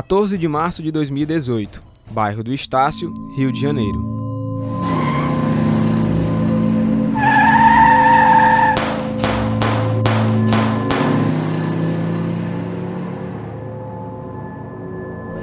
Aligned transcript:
14 0.00 0.38
de 0.38 0.48
março 0.48 0.82
de 0.82 0.90
2018, 0.90 1.82
bairro 2.10 2.42
do 2.42 2.54
Estácio, 2.54 3.12
Rio 3.36 3.52
de 3.52 3.60
Janeiro. 3.60 3.98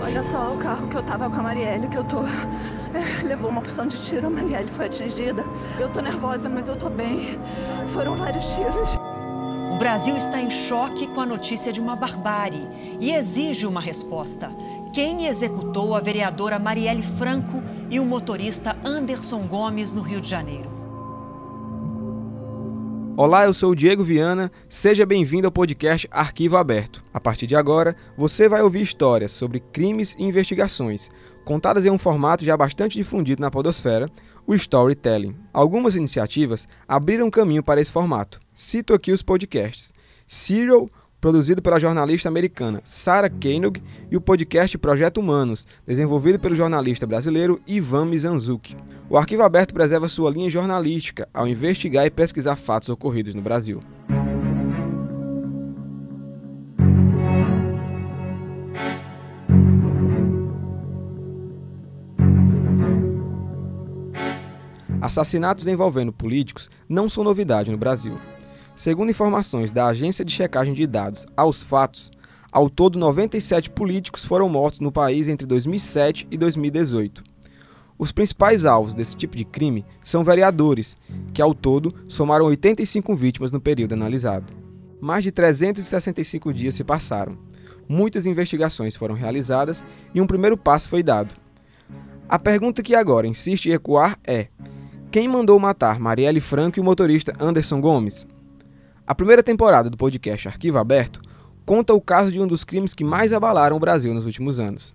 Olha 0.02 0.24
só 0.24 0.56
o 0.56 0.58
carro 0.58 0.88
que 0.88 0.96
eu 0.96 1.04
tava 1.04 1.30
com 1.30 1.36
a 1.36 1.44
Marielle, 1.44 1.88
que 1.88 1.98
eu 1.98 2.04
tô. 2.06 2.24
é, 2.26 3.22
levou 3.24 3.52
uma 3.52 3.62
porção 3.62 3.86
de 3.86 3.96
tiro, 3.98 4.26
a 4.26 4.30
Marielle 4.32 4.72
foi 4.72 4.88
atingida. 4.88 5.46
Eu 5.80 5.88
tô 5.90 6.02
nervosa, 6.02 6.50
mas 6.50 6.68
eu 6.68 6.76
tô 6.78 6.90
bem. 6.90 7.40
Foram 7.94 8.18
vários 8.18 8.44
tiros. 8.48 8.97
Brasil 9.78 10.18
está 10.18 10.42
em 10.42 10.50
choque 10.50 11.06
com 11.06 11.22
a 11.22 11.26
notícia 11.26 11.72
de 11.72 11.80
uma 11.80 11.96
barbárie 11.96 12.68
e 13.00 13.14
exige 13.14 13.68
uma 13.68 13.80
resposta. 13.80 14.52
Quem 14.92 15.28
executou 15.28 15.94
a 15.94 16.00
vereadora 16.00 16.58
Marielle 16.58 17.04
Franco 17.04 17.62
e 17.88 18.00
o 18.00 18.06
motorista 18.06 18.76
Anderson 18.84 19.42
Gomes 19.42 19.94
no 19.94 20.02
Rio 20.02 20.20
de 20.20 20.30
Janeiro? 20.30 20.77
Olá, 23.20 23.46
eu 23.46 23.54
sou 23.54 23.72
o 23.72 23.76
Diego 23.76 24.04
Viana, 24.04 24.52
seja 24.70 25.04
bem-vindo 25.04 25.48
ao 25.48 25.52
podcast 25.52 26.08
Arquivo 26.12 26.56
Aberto. 26.56 27.04
A 27.12 27.20
partir 27.20 27.48
de 27.48 27.56
agora, 27.56 27.96
você 28.16 28.48
vai 28.48 28.62
ouvir 28.62 28.82
histórias 28.82 29.32
sobre 29.32 29.60
crimes 29.60 30.16
e 30.20 30.24
investigações, 30.24 31.10
contadas 31.44 31.84
em 31.84 31.90
um 31.90 31.98
formato 31.98 32.46
já 32.46 32.56
bastante 32.56 32.94
difundido 32.94 33.42
na 33.42 33.50
podosfera, 33.50 34.08
o 34.46 34.54
storytelling. 34.54 35.36
Algumas 35.52 35.96
iniciativas 35.96 36.68
abriram 36.88 37.32
caminho 37.32 37.64
para 37.64 37.82
esse 37.82 37.92
formato. 37.92 38.40
Cito 38.54 38.94
aqui 38.94 39.12
os 39.12 39.24
podcasts. 39.24 39.96
Serial, 40.28 40.88
produzido 41.20 41.62
pela 41.62 41.80
jornalista 41.80 42.30
americana 42.30 42.82
Sarah 42.84 43.30
Koenig, 43.30 43.82
e 44.10 44.18
o 44.18 44.22
podcast 44.22 44.78
Projeto 44.78 45.20
Humanos, 45.20 45.66
desenvolvido 45.86 46.40
pelo 46.40 46.56
jornalista 46.56 47.06
brasileiro 47.06 47.62
Ivan 47.68 48.06
Mizanzuki. 48.06 48.76
O 49.10 49.18
Arquivo 49.18 49.44
Aberto 49.44 49.74
preserva 49.74 50.08
sua 50.08 50.30
linha 50.30 50.50
jornalística 50.50 51.28
ao 51.34 51.48
investigar 51.48 52.06
e 52.06 52.12
pesquisar 52.12 52.56
fatos 52.56 52.90
ocorridos 52.90 53.34
no 53.34 53.42
Brasil. 53.42 53.80
Assassinatos 65.00 65.68
envolvendo 65.68 66.12
políticos 66.12 66.70
não 66.90 67.08
são 67.08 67.24
novidade 67.24 67.72
no 67.72 67.78
Brasil. 67.78 68.18
Segundo 68.78 69.10
informações 69.10 69.72
da 69.72 69.88
Agência 69.88 70.24
de 70.24 70.32
Checagem 70.32 70.76
de 70.76 70.86
Dados 70.86 71.26
aos 71.36 71.64
Fatos, 71.64 72.12
ao 72.52 72.70
todo 72.70 73.00
97 73.00 73.72
políticos 73.72 74.24
foram 74.24 74.48
mortos 74.48 74.82
no 74.82 74.92
país 74.92 75.28
entre 75.28 75.48
2007 75.48 76.28
e 76.30 76.38
2018. 76.38 77.24
Os 77.98 78.12
principais 78.12 78.66
alvos 78.66 78.94
desse 78.94 79.16
tipo 79.16 79.36
de 79.36 79.44
crime 79.44 79.84
são 80.04 80.24
vereadores, 80.24 80.96
que 81.34 81.42
ao 81.42 81.56
todo 81.56 81.92
somaram 82.08 82.46
85 82.46 83.16
vítimas 83.16 83.52
no 83.52 83.60
período 83.60 83.94
analisado. 83.94 84.54
Mais 85.02 85.24
de 85.24 85.32
365 85.32 86.54
dias 86.54 86.76
se 86.76 86.84
passaram. 86.84 87.36
Muitas 87.90 88.28
investigações 88.28 88.96
foram 88.96 89.16
realizadas 89.16 89.84
e 90.14 90.22
um 90.22 90.28
primeiro 90.28 90.56
passo 90.56 90.88
foi 90.88 91.02
dado. 91.02 91.34
A 92.30 92.38
pergunta 92.38 92.84
que 92.84 92.94
agora 92.94 93.26
insiste 93.26 93.70
em 93.70 93.74
ecoar 93.74 94.20
é: 94.24 94.50
quem 95.10 95.28
mandou 95.28 95.58
matar 95.58 96.00
Marielle 96.00 96.40
Franco 96.40 96.78
e 96.78 96.82
o 96.82 96.84
motorista 96.84 97.34
Anderson 97.40 97.82
Gomes? 97.82 98.28
A 99.08 99.16
primeira 99.16 99.42
temporada 99.42 99.90
do 99.90 99.96
podcast 99.96 100.50
Arquivo 100.50 100.78
Aberto 100.78 101.22
conta 101.66 101.94
o 101.94 102.02
caso 102.02 102.30
de 102.30 102.42
um 102.42 102.46
dos 102.46 102.66
crimes 102.66 102.94
que 102.94 103.06
mais 103.06 103.32
abalaram 103.32 103.78
o 103.78 103.80
Brasil 103.80 104.14
nos 104.14 104.26
últimos 104.26 104.60
anos. 104.60 104.94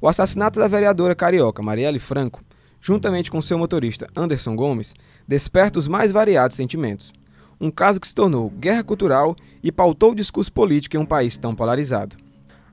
O 0.00 0.08
assassinato 0.08 0.58
da 0.58 0.66
vereadora 0.66 1.14
carioca 1.14 1.62
Marielle 1.62 1.98
Franco, 1.98 2.40
juntamente 2.80 3.30
com 3.30 3.42
seu 3.42 3.58
motorista 3.58 4.08
Anderson 4.16 4.56
Gomes, 4.56 4.94
desperta 5.28 5.78
os 5.78 5.86
mais 5.86 6.10
variados 6.10 6.56
sentimentos. 6.56 7.12
Um 7.60 7.70
caso 7.70 8.00
que 8.00 8.08
se 8.08 8.14
tornou 8.14 8.48
guerra 8.48 8.82
cultural 8.82 9.36
e 9.62 9.70
pautou 9.70 10.12
o 10.12 10.16
discurso 10.16 10.50
político 10.50 10.96
em 10.96 11.00
um 11.00 11.06
país 11.06 11.36
tão 11.36 11.54
polarizado. 11.54 12.16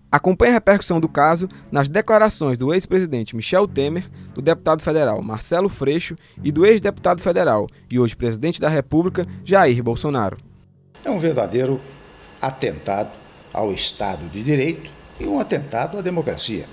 Acompanhe 0.09 0.52
a 0.52 0.53
repercussão 0.53 1.02
do 1.02 1.09
caso 1.09 1.50
nas 1.70 1.90
declarações 1.90 2.58
do 2.58 2.74
ex-presidente 2.74 3.36
Michel 3.36 3.68
Temer, 3.68 4.09
do 4.34 4.42
deputado 4.42 4.82
federal 4.82 5.22
Marcelo 5.22 5.68
Freixo 5.68 6.16
e 6.42 6.53
do 6.53 6.66
ex-deputado 6.66 7.20
federal 7.20 7.68
e 7.92 8.00
hoje 8.00 8.16
presidente 8.16 8.62
da 8.62 8.70
República 8.70 9.28
Jair 9.44 9.84
Bolsonaro. 9.84 10.49
É 11.04 11.10
um 11.10 11.20
verdadeiro 11.20 11.82
atentado 12.42 13.12
ao 13.54 13.72
Estado 13.72 14.28
de 14.30 14.44
Direito 14.44 14.90
e 15.20 15.26
um 15.26 15.40
atentado 15.40 15.98
à 15.98 16.02
democracia. 16.02 16.66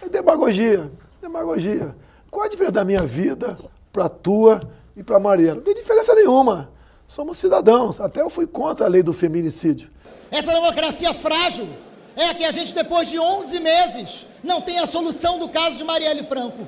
É 0.00 0.08
demagogia, 0.08 0.90
demagogia. 1.20 1.94
Qual 2.30 2.44
a 2.44 2.48
diferença 2.48 2.72
da 2.72 2.84
minha 2.84 3.04
vida 3.04 3.58
para 3.92 4.06
a 4.06 4.08
tua 4.08 4.60
e 4.96 5.02
para 5.02 5.16
a 5.16 5.20
Mariela? 5.20 5.56
Não 5.56 5.62
tem 5.62 5.74
diferença 5.74 6.14
nenhuma. 6.14 6.70
Somos 7.08 7.38
cidadãos. 7.38 8.00
Até 8.00 8.20
eu 8.20 8.30
fui 8.30 8.46
contra 8.46 8.86
a 8.86 8.88
lei 8.88 9.02
do 9.02 9.12
feminicídio. 9.12 9.90
Essa 10.30 10.52
democracia 10.52 11.12
frágil 11.12 11.68
é 12.16 12.32
que 12.34 12.44
a 12.44 12.50
gente, 12.50 12.74
depois 12.74 13.08
de 13.08 13.18
11 13.18 13.60
meses, 13.60 14.26
não 14.44 14.60
tem 14.60 14.78
a 14.78 14.86
solução 14.86 15.38
do 15.38 15.48
caso 15.48 15.76
de 15.76 15.84
Marielle 15.84 16.22
Franco. 16.24 16.66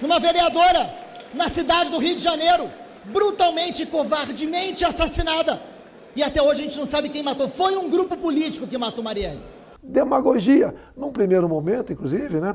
Uma 0.00 0.18
vereadora 0.18 0.94
na 1.34 1.48
cidade 1.48 1.90
do 1.90 1.98
Rio 1.98 2.14
de 2.14 2.22
Janeiro, 2.22 2.70
brutalmente 3.04 3.82
e 3.82 3.86
covardemente 3.86 4.84
assassinada. 4.84 5.60
E 6.14 6.22
até 6.22 6.42
hoje 6.42 6.60
a 6.60 6.64
gente 6.64 6.78
não 6.78 6.86
sabe 6.86 7.08
quem 7.08 7.22
matou. 7.22 7.48
Foi 7.48 7.76
um 7.76 7.88
grupo 7.88 8.16
político 8.16 8.66
que 8.66 8.76
matou 8.76 9.02
Marielle. 9.02 9.40
Demagogia. 9.82 10.74
Num 10.96 11.10
primeiro 11.10 11.48
momento, 11.48 11.92
inclusive, 11.92 12.40
né? 12.40 12.54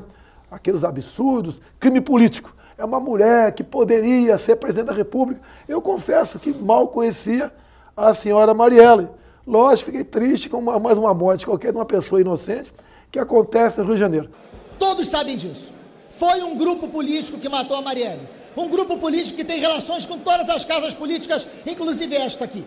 Aqueles 0.50 0.84
absurdos, 0.84 1.60
crime 1.78 2.00
político. 2.00 2.54
É 2.76 2.84
uma 2.84 3.00
mulher 3.00 3.52
que 3.52 3.64
poderia 3.64 4.38
ser 4.38 4.56
presidente 4.56 4.86
da 4.86 4.92
República. 4.92 5.40
Eu 5.68 5.82
confesso 5.82 6.38
que 6.38 6.52
mal 6.52 6.88
conhecia 6.88 7.52
a 7.96 8.14
senhora 8.14 8.54
Marielle. 8.54 9.08
Lógico, 9.44 9.86
fiquei 9.86 10.04
triste 10.04 10.48
com 10.48 10.58
uma, 10.58 10.78
mais 10.78 10.96
uma 10.96 11.12
morte 11.12 11.44
qualquer 11.44 11.72
de 11.72 11.78
uma 11.78 11.84
pessoa 11.84 12.20
inocente 12.20 12.72
que 13.10 13.18
acontece 13.18 13.78
no 13.78 13.86
Rio 13.86 13.94
de 13.94 14.00
Janeiro. 14.00 14.30
Todos 14.78 15.08
sabem 15.08 15.36
disso. 15.36 15.72
Foi 16.08 16.42
um 16.42 16.56
grupo 16.56 16.86
político 16.88 17.38
que 17.38 17.48
matou 17.48 17.76
a 17.76 17.82
Marielle. 17.82 18.28
Um 18.56 18.68
grupo 18.68 18.96
político 18.96 19.36
que 19.36 19.44
tem 19.44 19.58
relações 19.58 20.06
com 20.06 20.18
todas 20.18 20.48
as 20.48 20.64
casas 20.64 20.94
políticas, 20.94 21.46
inclusive 21.66 22.14
esta 22.14 22.44
aqui. 22.44 22.64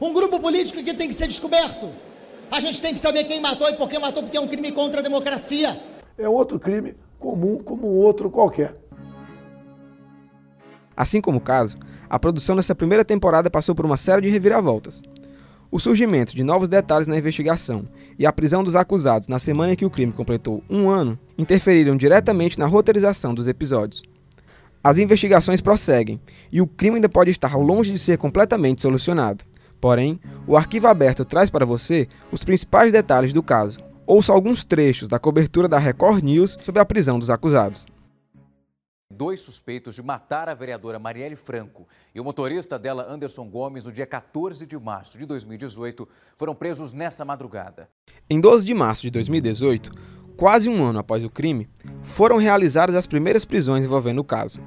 Um 0.00 0.12
grupo 0.12 0.38
político 0.38 0.82
que 0.82 0.94
tem 0.94 1.08
que 1.08 1.14
ser 1.14 1.26
descoberto. 1.26 1.90
A 2.50 2.60
gente 2.60 2.80
tem 2.80 2.92
que 2.92 3.00
saber 3.00 3.24
quem 3.24 3.40
matou 3.40 3.68
e 3.68 3.76
por 3.76 3.88
que 3.88 3.98
matou, 3.98 4.22
porque 4.22 4.36
é 4.36 4.40
um 4.40 4.46
crime 4.46 4.70
contra 4.72 5.00
a 5.00 5.02
democracia. 5.02 5.80
É 6.18 6.28
outro 6.28 6.60
crime 6.60 6.94
comum 7.18 7.58
como 7.58 7.86
outro 7.86 8.30
qualquer. 8.30 8.76
Assim 10.96 11.20
como 11.20 11.38
o 11.38 11.40
caso, 11.40 11.78
a 12.08 12.18
produção 12.18 12.56
dessa 12.56 12.74
primeira 12.74 13.04
temporada 13.04 13.50
passou 13.50 13.74
por 13.74 13.84
uma 13.84 13.96
série 13.96 14.22
de 14.22 14.28
reviravoltas. 14.28 15.02
O 15.70 15.80
surgimento 15.80 16.34
de 16.34 16.44
novos 16.44 16.68
detalhes 16.68 17.08
na 17.08 17.18
investigação 17.18 17.84
e 18.18 18.24
a 18.24 18.32
prisão 18.32 18.62
dos 18.62 18.76
acusados 18.76 19.28
na 19.28 19.38
semana 19.38 19.72
em 19.72 19.76
que 19.76 19.84
o 19.84 19.90
crime 19.90 20.12
completou 20.12 20.62
um 20.70 20.88
ano 20.88 21.18
interferiram 21.36 21.96
diretamente 21.96 22.58
na 22.58 22.66
roteirização 22.66 23.34
dos 23.34 23.48
episódios. 23.48 24.02
As 24.82 24.98
investigações 24.98 25.60
prosseguem 25.60 26.20
e 26.52 26.60
o 26.60 26.66
crime 26.66 26.96
ainda 26.96 27.08
pode 27.08 27.30
estar 27.30 27.56
longe 27.56 27.92
de 27.92 27.98
ser 27.98 28.16
completamente 28.16 28.80
solucionado. 28.80 29.44
Porém, 29.80 30.20
o 30.46 30.56
arquivo 30.56 30.86
aberto 30.86 31.24
traz 31.24 31.50
para 31.50 31.66
você 31.66 32.08
os 32.32 32.42
principais 32.42 32.92
detalhes 32.92 33.32
do 33.32 33.42
caso. 33.42 33.78
Ouça 34.06 34.32
alguns 34.32 34.64
trechos 34.64 35.08
da 35.08 35.18
cobertura 35.18 35.68
da 35.68 35.78
Record 35.78 36.22
News 36.22 36.56
sobre 36.60 36.80
a 36.80 36.84
prisão 36.84 37.18
dos 37.18 37.30
acusados. 37.30 37.86
Dois 39.12 39.40
suspeitos 39.40 39.94
de 39.94 40.02
matar 40.02 40.48
a 40.48 40.54
vereadora 40.54 40.98
Marielle 40.98 41.36
Franco 41.36 41.88
e 42.14 42.20
o 42.20 42.24
motorista 42.24 42.78
dela, 42.78 43.06
Anderson 43.08 43.48
Gomes, 43.48 43.84
no 43.84 43.92
dia 43.92 44.06
14 44.06 44.66
de 44.66 44.78
março 44.78 45.18
de 45.18 45.24
2018, 45.24 46.06
foram 46.36 46.54
presos 46.54 46.92
nessa 46.92 47.24
madrugada. 47.24 47.88
Em 48.28 48.40
12 48.40 48.66
de 48.66 48.74
março 48.74 49.02
de 49.02 49.10
2018, 49.10 49.90
quase 50.36 50.68
um 50.68 50.84
ano 50.84 50.98
após 50.98 51.24
o 51.24 51.30
crime, 51.30 51.68
foram 52.02 52.36
realizadas 52.36 52.94
as 52.94 53.06
primeiras 53.06 53.44
prisões 53.44 53.84
envolvendo 53.84 54.18
o 54.18 54.24
caso. 54.24 54.60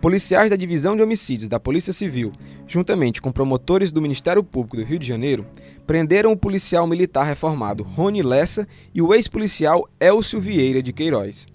Policiais 0.00 0.48
da 0.48 0.56
Divisão 0.56 0.94
de 0.94 1.02
Homicídios 1.02 1.48
da 1.48 1.58
Polícia 1.58 1.92
Civil, 1.92 2.32
juntamente 2.68 3.20
com 3.20 3.32
promotores 3.32 3.90
do 3.90 4.00
Ministério 4.00 4.44
Público 4.44 4.76
do 4.76 4.84
Rio 4.84 4.98
de 4.98 5.06
Janeiro, 5.06 5.44
prenderam 5.88 6.30
o 6.30 6.36
policial 6.36 6.86
militar 6.86 7.24
reformado 7.24 7.82
Rony 7.82 8.22
Lessa 8.22 8.66
e 8.94 9.02
o 9.02 9.12
ex-policial 9.12 9.88
Elcio 9.98 10.40
Vieira 10.40 10.80
de 10.80 10.92
Queiroz. 10.92 11.48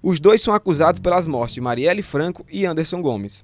Os 0.00 0.20
dois 0.20 0.40
são 0.40 0.54
acusados 0.54 1.00
pelas 1.00 1.26
mortes 1.26 1.54
de 1.54 1.60
Marielle 1.60 2.02
Franco 2.02 2.46
e 2.48 2.64
Anderson 2.64 3.02
Gomes. 3.02 3.42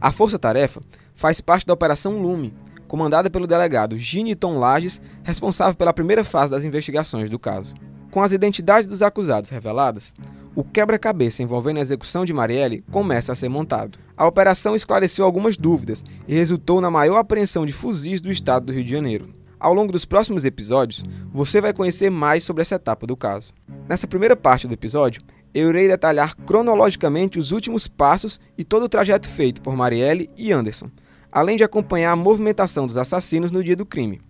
A 0.00 0.10
Força 0.10 0.38
Tarefa 0.38 0.80
faz 1.14 1.42
parte 1.42 1.66
da 1.66 1.74
Operação 1.74 2.22
Lume, 2.22 2.54
comandada 2.88 3.28
pelo 3.28 3.46
delegado 3.46 3.98
Giniton 3.98 4.58
Lages, 4.58 5.02
responsável 5.22 5.74
pela 5.74 5.92
primeira 5.92 6.24
fase 6.24 6.50
das 6.50 6.64
investigações 6.64 7.28
do 7.28 7.38
caso. 7.38 7.74
Com 8.10 8.22
as 8.22 8.32
identidades 8.32 8.88
dos 8.88 9.02
acusados 9.02 9.50
reveladas, 9.50 10.12
o 10.56 10.64
quebra-cabeça 10.64 11.44
envolvendo 11.44 11.78
a 11.78 11.80
execução 11.80 12.24
de 12.24 12.32
Marielle 12.32 12.84
começa 12.90 13.30
a 13.30 13.36
ser 13.36 13.48
montado. 13.48 13.98
A 14.16 14.26
operação 14.26 14.74
esclareceu 14.74 15.24
algumas 15.24 15.56
dúvidas 15.56 16.04
e 16.26 16.34
resultou 16.34 16.80
na 16.80 16.90
maior 16.90 17.18
apreensão 17.18 17.64
de 17.64 17.72
fuzis 17.72 18.20
do 18.20 18.28
estado 18.28 18.66
do 18.66 18.72
Rio 18.72 18.82
de 18.82 18.90
Janeiro. 18.90 19.28
Ao 19.60 19.72
longo 19.72 19.92
dos 19.92 20.04
próximos 20.04 20.44
episódios, 20.44 21.04
você 21.32 21.60
vai 21.60 21.72
conhecer 21.72 22.10
mais 22.10 22.42
sobre 22.42 22.62
essa 22.62 22.74
etapa 22.74 23.06
do 23.06 23.16
caso. 23.16 23.52
Nessa 23.88 24.08
primeira 24.08 24.34
parte 24.34 24.66
do 24.66 24.74
episódio, 24.74 25.22
eu 25.54 25.68
irei 25.68 25.86
detalhar 25.86 26.34
cronologicamente 26.34 27.38
os 27.38 27.52
últimos 27.52 27.86
passos 27.86 28.40
e 28.58 28.64
todo 28.64 28.84
o 28.84 28.88
trajeto 28.88 29.28
feito 29.28 29.62
por 29.62 29.76
Marielle 29.76 30.28
e 30.36 30.50
Anderson, 30.50 30.90
além 31.30 31.56
de 31.56 31.62
acompanhar 31.62 32.10
a 32.10 32.16
movimentação 32.16 32.88
dos 32.88 32.96
assassinos 32.96 33.52
no 33.52 33.62
dia 33.62 33.76
do 33.76 33.86
crime. 33.86 34.20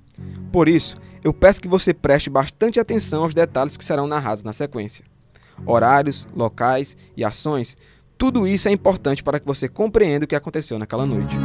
Por 0.53 0.69
isso, 0.69 0.97
eu 1.23 1.33
peço 1.33 1.61
que 1.61 1.69
você 1.69 1.93
preste 1.95 2.31
bastante 2.31 2.81
atenção 2.81 3.23
aos 3.23 3.35
detalhes 3.35 3.77
que 3.77 3.85
serão 3.85 4.07
narrados 4.07 4.43
na 4.43 4.53
sequência. 4.53 5.05
Horários, 5.67 6.27
locais 6.35 6.97
e 7.17 7.25
ações, 7.25 7.77
tudo 8.17 8.47
isso 8.47 8.69
é 8.69 8.73
importante 8.73 9.23
para 9.23 9.39
que 9.39 9.47
você 9.47 9.69
compreenda 9.69 10.25
o 10.25 10.29
que 10.29 10.37
aconteceu 10.37 10.79
naquela 10.79 11.07
noite. 11.07 11.37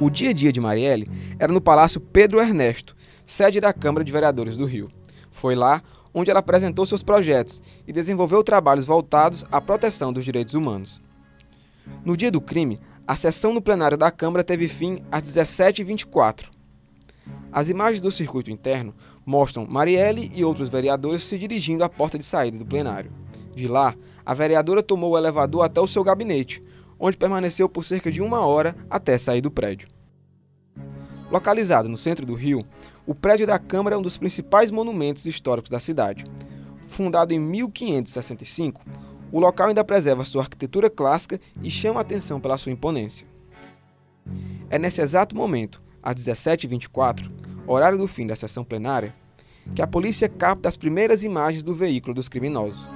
O 0.00 0.10
dia 0.10 0.30
a 0.30 0.32
dia 0.32 0.52
de 0.52 0.60
Marielle 0.60 1.06
era 1.38 1.52
no 1.52 1.60
Palácio 1.60 2.00
Pedro 2.00 2.40
Ernesto, 2.40 2.96
sede 3.26 3.60
da 3.60 3.72
Câmara 3.72 4.04
de 4.04 4.10
Vereadores 4.10 4.56
do 4.56 4.64
Rio. 4.64 4.88
Foi 5.30 5.54
lá 5.54 5.82
onde 6.12 6.30
ela 6.30 6.40
apresentou 6.40 6.86
seus 6.86 7.02
projetos 7.02 7.62
e 7.86 7.92
desenvolveu 7.92 8.42
trabalhos 8.42 8.86
voltados 8.86 9.44
à 9.50 9.60
proteção 9.60 10.12
dos 10.12 10.24
direitos 10.24 10.54
humanos. 10.54 11.02
No 12.04 12.16
dia 12.16 12.30
do 12.30 12.40
crime, 12.40 12.78
a 13.06 13.16
sessão 13.16 13.52
no 13.52 13.62
plenário 13.62 13.96
da 13.96 14.10
Câmara 14.10 14.44
teve 14.44 14.68
fim 14.68 15.02
às 15.10 15.22
17h24. 15.22 16.50
As 17.50 17.68
imagens 17.68 18.02
do 18.02 18.10
circuito 18.10 18.50
interno 18.50 18.94
mostram 19.24 19.66
Marielle 19.66 20.30
e 20.34 20.44
outros 20.44 20.68
vereadores 20.68 21.22
se 21.22 21.38
dirigindo 21.38 21.84
à 21.84 21.88
porta 21.88 22.18
de 22.18 22.24
saída 22.24 22.58
do 22.58 22.66
plenário. 22.66 23.10
De 23.54 23.66
lá, 23.66 23.94
a 24.24 24.34
vereadora 24.34 24.82
tomou 24.82 25.12
o 25.12 25.18
elevador 25.18 25.64
até 25.64 25.80
o 25.80 25.86
seu 25.86 26.04
gabinete, 26.04 26.62
onde 26.98 27.16
permaneceu 27.16 27.68
por 27.68 27.84
cerca 27.84 28.10
de 28.10 28.20
uma 28.20 28.40
hora 28.46 28.76
até 28.90 29.16
sair 29.16 29.40
do 29.40 29.50
prédio. 29.50 29.88
Localizado 31.30 31.90
no 31.90 31.96
centro 31.96 32.24
do 32.24 32.34
Rio, 32.34 32.64
o 33.06 33.14
prédio 33.14 33.46
da 33.46 33.58
Câmara 33.58 33.94
é 33.94 33.98
um 33.98 34.02
dos 34.02 34.16
principais 34.16 34.70
monumentos 34.70 35.26
históricos 35.26 35.70
da 35.70 35.78
cidade. 35.78 36.24
Fundado 36.88 37.34
em 37.34 37.38
1565, 37.38 38.82
o 39.30 39.38
local 39.38 39.68
ainda 39.68 39.84
preserva 39.84 40.24
sua 40.24 40.42
arquitetura 40.42 40.88
clássica 40.88 41.38
e 41.62 41.70
chama 41.70 42.00
a 42.00 42.02
atenção 42.02 42.40
pela 42.40 42.56
sua 42.56 42.72
imponência. 42.72 43.26
É 44.70 44.78
nesse 44.78 45.02
exato 45.02 45.36
momento, 45.36 45.82
às 46.02 46.16
17h24, 46.16 47.30
horário 47.66 47.98
do 47.98 48.06
fim 48.06 48.26
da 48.26 48.34
sessão 48.34 48.64
plenária, 48.64 49.12
que 49.74 49.82
a 49.82 49.86
polícia 49.86 50.30
capta 50.30 50.66
as 50.66 50.78
primeiras 50.78 51.22
imagens 51.22 51.62
do 51.62 51.74
veículo 51.74 52.14
dos 52.14 52.28
criminosos. 52.28 52.88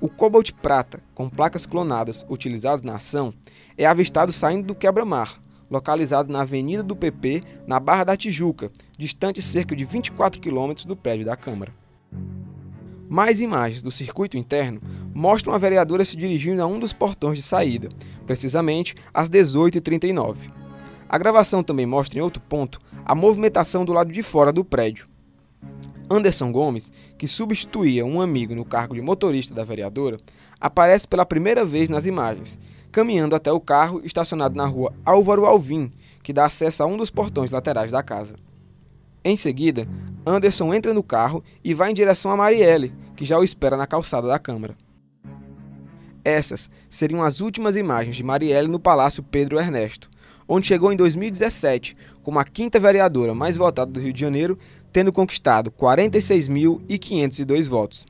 O 0.00 0.08
Cobalt 0.08 0.50
Prata, 0.60 1.00
com 1.14 1.28
placas 1.28 1.66
clonadas 1.66 2.26
utilizadas 2.28 2.82
na 2.82 2.96
ação, 2.96 3.32
é 3.78 3.86
avistado 3.86 4.32
saindo 4.32 4.66
do 4.66 4.74
quebra-mar, 4.74 5.40
localizado 5.70 6.32
na 6.32 6.42
Avenida 6.42 6.82
do 6.82 6.96
PP, 6.96 7.42
na 7.66 7.80
Barra 7.80 8.04
da 8.04 8.16
Tijuca, 8.16 8.70
distante 8.98 9.42
cerca 9.42 9.74
de 9.74 9.84
24 9.84 10.40
quilômetros 10.40 10.86
do 10.86 10.96
prédio 10.96 11.26
da 11.26 11.36
Câmara. 11.36 11.72
Mais 13.08 13.40
imagens 13.40 13.82
do 13.82 13.90
circuito 13.90 14.36
interno 14.36 14.80
mostram 15.14 15.54
a 15.54 15.58
vereadora 15.58 16.04
se 16.04 16.16
dirigindo 16.16 16.62
a 16.62 16.66
um 16.66 16.78
dos 16.78 16.92
portões 16.92 17.38
de 17.38 17.42
saída, 17.42 17.88
precisamente 18.26 18.94
às 19.12 19.28
18h39. 19.28 20.50
A 21.08 21.18
gravação 21.18 21.62
também 21.62 21.86
mostra, 21.86 22.18
em 22.18 22.22
outro 22.22 22.42
ponto, 22.42 22.80
a 23.04 23.14
movimentação 23.14 23.84
do 23.84 23.92
lado 23.92 24.10
de 24.10 24.22
fora 24.22 24.52
do 24.52 24.64
prédio. 24.64 25.06
Anderson 26.10 26.52
Gomes, 26.52 26.92
que 27.16 27.28
substituía 27.28 28.04
um 28.04 28.20
amigo 28.20 28.54
no 28.54 28.64
cargo 28.64 28.94
de 28.94 29.00
motorista 29.00 29.54
da 29.54 29.64
vereadora, 29.64 30.18
aparece 30.60 31.06
pela 31.06 31.24
primeira 31.24 31.64
vez 31.64 31.88
nas 31.88 32.06
imagens, 32.06 32.58
caminhando 32.94 33.34
até 33.34 33.50
o 33.50 33.58
carro 33.58 34.00
estacionado 34.04 34.54
na 34.54 34.64
rua 34.66 34.94
Álvaro 35.04 35.46
Alvim, 35.46 35.92
que 36.22 36.32
dá 36.32 36.44
acesso 36.44 36.80
a 36.80 36.86
um 36.86 36.96
dos 36.96 37.10
portões 37.10 37.50
laterais 37.50 37.90
da 37.90 38.04
casa. 38.04 38.36
Em 39.24 39.36
seguida, 39.36 39.84
Anderson 40.24 40.72
entra 40.72 40.94
no 40.94 41.02
carro 41.02 41.42
e 41.64 41.74
vai 41.74 41.90
em 41.90 41.94
direção 41.94 42.30
a 42.30 42.36
Marielle, 42.36 42.94
que 43.16 43.24
já 43.24 43.36
o 43.36 43.42
espera 43.42 43.76
na 43.76 43.84
calçada 43.84 44.28
da 44.28 44.38
Câmara. 44.38 44.76
Essas 46.24 46.70
seriam 46.88 47.20
as 47.20 47.40
últimas 47.40 47.74
imagens 47.74 48.14
de 48.14 48.22
Marielle 48.22 48.68
no 48.68 48.78
Palácio 48.78 49.24
Pedro 49.24 49.58
Ernesto, 49.58 50.08
onde 50.46 50.68
chegou 50.68 50.92
em 50.92 50.96
2017 50.96 51.96
como 52.22 52.38
a 52.38 52.44
quinta 52.44 52.78
vereadora 52.78 53.34
mais 53.34 53.56
votada 53.56 53.90
do 53.90 53.98
Rio 53.98 54.12
de 54.12 54.20
Janeiro, 54.20 54.56
tendo 54.92 55.12
conquistado 55.12 55.68
46.502 55.72 57.68
votos. 57.68 58.06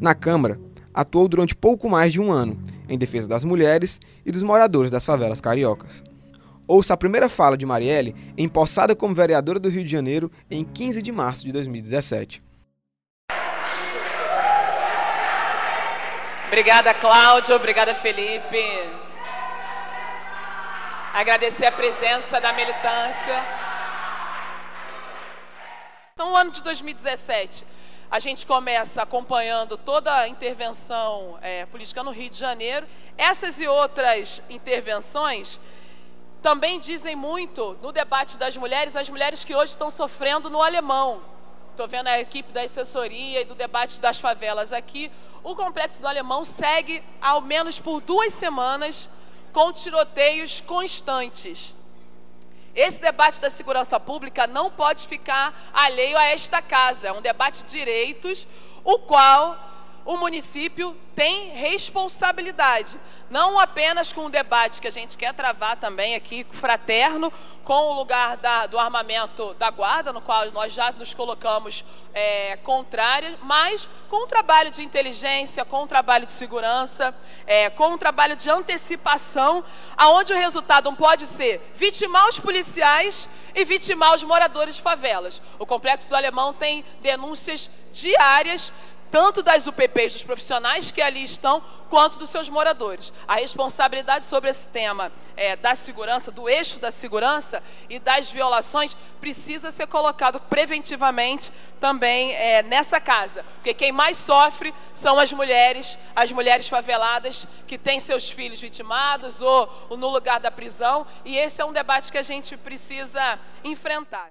Na 0.00 0.14
Câmara, 0.14 0.60
atuou 1.00 1.26
durante 1.26 1.54
pouco 1.54 1.88
mais 1.88 2.12
de 2.12 2.20
um 2.20 2.30
ano 2.30 2.62
em 2.88 2.98
defesa 2.98 3.26
das 3.26 3.42
mulheres 3.42 4.00
e 4.24 4.30
dos 4.30 4.42
moradores 4.42 4.90
das 4.90 5.04
favelas 5.04 5.40
cariocas. 5.40 6.04
Ouça 6.68 6.94
a 6.94 6.96
primeira 6.96 7.28
fala 7.28 7.56
de 7.56 7.66
Marielle, 7.66 8.14
empossada 8.36 8.94
como 8.94 9.14
vereadora 9.14 9.58
do 9.58 9.68
Rio 9.68 9.82
de 9.82 9.90
Janeiro 9.90 10.30
em 10.50 10.62
15 10.62 11.02
de 11.02 11.10
março 11.10 11.44
de 11.44 11.52
2017. 11.52 12.42
Obrigada, 16.46 16.92
Cláudio. 16.92 17.56
Obrigada, 17.56 17.94
Felipe. 17.94 18.62
Agradecer 21.14 21.66
a 21.66 21.72
presença 21.72 22.40
da 22.40 22.52
militância. 22.52 23.44
Então, 26.12 26.32
o 26.32 26.36
ano 26.36 26.50
de 26.50 26.62
2017, 26.62 27.64
a 28.10 28.18
gente 28.18 28.44
começa 28.44 29.00
acompanhando 29.00 29.76
toda 29.76 30.12
a 30.12 30.26
intervenção 30.26 31.38
é, 31.40 31.64
política 31.66 32.02
no 32.02 32.10
Rio 32.10 32.28
de 32.28 32.36
Janeiro. 32.36 32.84
Essas 33.16 33.60
e 33.60 33.68
outras 33.68 34.42
intervenções 34.50 35.60
também 36.42 36.80
dizem 36.80 37.14
muito 37.14 37.78
no 37.80 37.92
debate 37.92 38.36
das 38.36 38.56
mulheres, 38.56 38.96
as 38.96 39.08
mulheres 39.08 39.44
que 39.44 39.54
hoje 39.54 39.72
estão 39.72 39.90
sofrendo 39.90 40.50
no 40.50 40.60
alemão. 40.60 41.22
Estou 41.70 41.86
vendo 41.86 42.08
a 42.08 42.18
equipe 42.18 42.50
da 42.50 42.62
assessoria 42.62 43.42
e 43.42 43.44
do 43.44 43.54
debate 43.54 44.00
das 44.00 44.18
favelas 44.18 44.72
aqui. 44.72 45.08
O 45.44 45.54
complexo 45.54 46.00
do 46.00 46.08
alemão 46.08 46.44
segue, 46.44 47.04
ao 47.22 47.40
menos 47.40 47.78
por 47.78 48.00
duas 48.00 48.34
semanas, 48.34 49.08
com 49.52 49.72
tiroteios 49.72 50.60
constantes. 50.60 51.76
Esse 52.74 53.00
debate 53.00 53.40
da 53.40 53.50
segurança 53.50 53.98
pública 53.98 54.46
não 54.46 54.70
pode 54.70 55.06
ficar 55.06 55.70
alheio 55.72 56.16
a 56.16 56.24
esta 56.24 56.62
casa. 56.62 57.08
É 57.08 57.12
um 57.12 57.20
debate 57.20 57.64
de 57.64 57.70
direitos, 57.70 58.46
o 58.84 58.98
qual 58.98 59.58
o 60.04 60.16
município 60.16 60.96
tem 61.14 61.50
responsabilidade 61.50 62.98
não 63.30 63.58
apenas 63.60 64.12
com 64.12 64.26
o 64.26 64.28
debate 64.28 64.80
que 64.80 64.88
a 64.88 64.90
gente 64.90 65.16
quer 65.16 65.32
travar 65.32 65.76
também 65.76 66.16
aqui, 66.16 66.44
fraterno, 66.50 67.32
com 67.62 67.92
o 67.92 67.92
lugar 67.92 68.36
da, 68.36 68.66
do 68.66 68.76
armamento 68.76 69.54
da 69.54 69.70
guarda, 69.70 70.12
no 70.12 70.20
qual 70.20 70.50
nós 70.50 70.72
já 70.72 70.90
nos 70.92 71.14
colocamos 71.14 71.84
é, 72.12 72.56
contrários, 72.64 73.36
mas 73.42 73.88
com 74.08 74.24
o 74.24 74.26
trabalho 74.26 74.72
de 74.72 74.82
inteligência, 74.82 75.64
com 75.64 75.84
o 75.84 75.86
trabalho 75.86 76.26
de 76.26 76.32
segurança, 76.32 77.14
é, 77.46 77.70
com 77.70 77.92
o 77.92 77.98
trabalho 77.98 78.34
de 78.34 78.50
antecipação, 78.50 79.62
aonde 79.96 80.32
o 80.32 80.36
resultado 80.36 80.86
não 80.86 80.96
pode 80.96 81.26
ser 81.26 81.72
vitimar 81.76 82.28
os 82.28 82.40
policiais 82.40 83.28
e 83.54 83.64
vitimar 83.64 84.14
os 84.14 84.24
moradores 84.24 84.74
de 84.74 84.82
favelas. 84.82 85.40
O 85.58 85.64
Complexo 85.64 86.08
do 86.08 86.16
Alemão 86.16 86.52
tem 86.52 86.84
denúncias 87.00 87.70
diárias 87.92 88.72
tanto 89.10 89.42
das 89.42 89.66
UPPs 89.66 90.12
dos 90.12 90.24
profissionais 90.24 90.90
que 90.90 91.02
ali 91.02 91.24
estão, 91.24 91.62
quanto 91.88 92.18
dos 92.18 92.30
seus 92.30 92.48
moradores. 92.48 93.12
A 93.26 93.36
responsabilidade 93.36 94.24
sobre 94.24 94.48
esse 94.48 94.68
tema 94.68 95.10
é, 95.36 95.56
da 95.56 95.74
segurança, 95.74 96.30
do 96.30 96.48
eixo 96.48 96.78
da 96.78 96.90
segurança 96.90 97.62
e 97.88 97.98
das 97.98 98.30
violações, 98.30 98.96
precisa 99.20 99.70
ser 99.70 99.88
colocado 99.88 100.40
preventivamente 100.40 101.52
também 101.80 102.32
é, 102.32 102.62
nessa 102.62 103.00
casa. 103.00 103.44
Porque 103.56 103.74
quem 103.74 103.90
mais 103.90 104.16
sofre 104.16 104.72
são 104.94 105.18
as 105.18 105.32
mulheres, 105.32 105.98
as 106.14 106.30
mulheres 106.30 106.68
faveladas 106.68 107.46
que 107.66 107.76
têm 107.76 107.98
seus 107.98 108.30
filhos 108.30 108.60
vitimados 108.60 109.40
ou, 109.40 109.86
ou 109.90 109.96
no 109.96 110.08
lugar 110.08 110.38
da 110.38 110.50
prisão, 110.50 111.06
e 111.24 111.36
esse 111.36 111.60
é 111.60 111.64
um 111.64 111.72
debate 111.72 112.12
que 112.12 112.18
a 112.18 112.22
gente 112.22 112.56
precisa 112.56 113.38
enfrentar. 113.64 114.30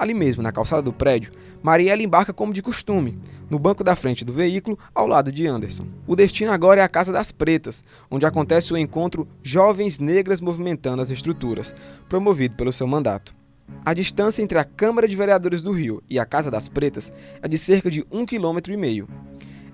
Ali 0.00 0.14
mesmo, 0.14 0.42
na 0.42 0.50
calçada 0.50 0.80
do 0.80 0.94
prédio, 0.94 1.30
Marielle 1.62 2.02
embarca 2.02 2.32
como 2.32 2.54
de 2.54 2.62
costume, 2.62 3.18
no 3.50 3.58
banco 3.58 3.84
da 3.84 3.94
frente 3.94 4.24
do 4.24 4.32
veículo, 4.32 4.78
ao 4.94 5.06
lado 5.06 5.30
de 5.30 5.46
Anderson. 5.46 5.84
O 6.06 6.16
destino 6.16 6.52
agora 6.52 6.80
é 6.80 6.82
a 6.82 6.88
Casa 6.88 7.12
das 7.12 7.30
Pretas, 7.30 7.84
onde 8.10 8.24
acontece 8.24 8.72
o 8.72 8.78
encontro 8.78 9.28
Jovens 9.42 9.98
Negras 9.98 10.40
Movimentando 10.40 11.02
as 11.02 11.10
Estruturas, 11.10 11.74
promovido 12.08 12.54
pelo 12.54 12.72
seu 12.72 12.86
mandato. 12.86 13.34
A 13.84 13.92
distância 13.92 14.42
entre 14.42 14.56
a 14.56 14.64
Câmara 14.64 15.06
de 15.06 15.14
Vereadores 15.14 15.60
do 15.60 15.70
Rio 15.70 16.02
e 16.08 16.18
a 16.18 16.24
Casa 16.24 16.50
das 16.50 16.66
Pretas 16.66 17.12
é 17.42 17.46
de 17.46 17.58
cerca 17.58 17.90
de 17.90 18.02
um 18.10 18.24
quilômetro 18.24 18.72
e 18.72 18.78
meio. 18.78 19.06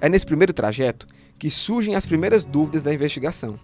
É 0.00 0.08
nesse 0.08 0.26
primeiro 0.26 0.52
trajeto 0.52 1.06
que 1.38 1.48
surgem 1.48 1.94
as 1.94 2.04
primeiras 2.04 2.44
dúvidas 2.44 2.82
da 2.82 2.92
investigação. 2.92 3.60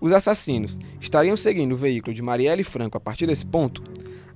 Os 0.00 0.10
assassinos 0.10 0.80
estariam 1.00 1.36
seguindo 1.36 1.70
o 1.70 1.76
veículo 1.76 2.12
de 2.12 2.22
Marielle 2.22 2.64
Franco 2.64 2.96
a 2.96 3.00
partir 3.00 3.28
desse 3.28 3.46
ponto? 3.46 3.84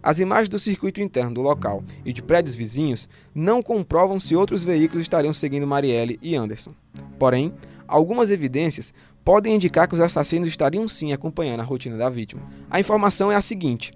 As 0.06 0.20
imagens 0.20 0.48
do 0.48 0.56
circuito 0.56 1.00
interno 1.00 1.34
do 1.34 1.42
local 1.42 1.82
e 2.04 2.12
de 2.12 2.22
prédios 2.22 2.54
vizinhos 2.54 3.08
não 3.34 3.60
comprovam 3.60 4.20
se 4.20 4.36
outros 4.36 4.62
veículos 4.62 5.02
estariam 5.02 5.34
seguindo 5.34 5.66
Marielle 5.66 6.16
e 6.22 6.36
Anderson. 6.36 6.70
Porém, 7.18 7.52
algumas 7.88 8.30
evidências 8.30 8.94
podem 9.24 9.56
indicar 9.56 9.88
que 9.88 9.96
os 9.96 10.00
assassinos 10.00 10.46
estariam 10.46 10.86
sim 10.86 11.12
acompanhando 11.12 11.58
a 11.58 11.64
rotina 11.64 11.96
da 11.96 12.08
vítima. 12.08 12.40
A 12.70 12.78
informação 12.78 13.32
é 13.32 13.34
a 13.34 13.40
seguinte: 13.40 13.92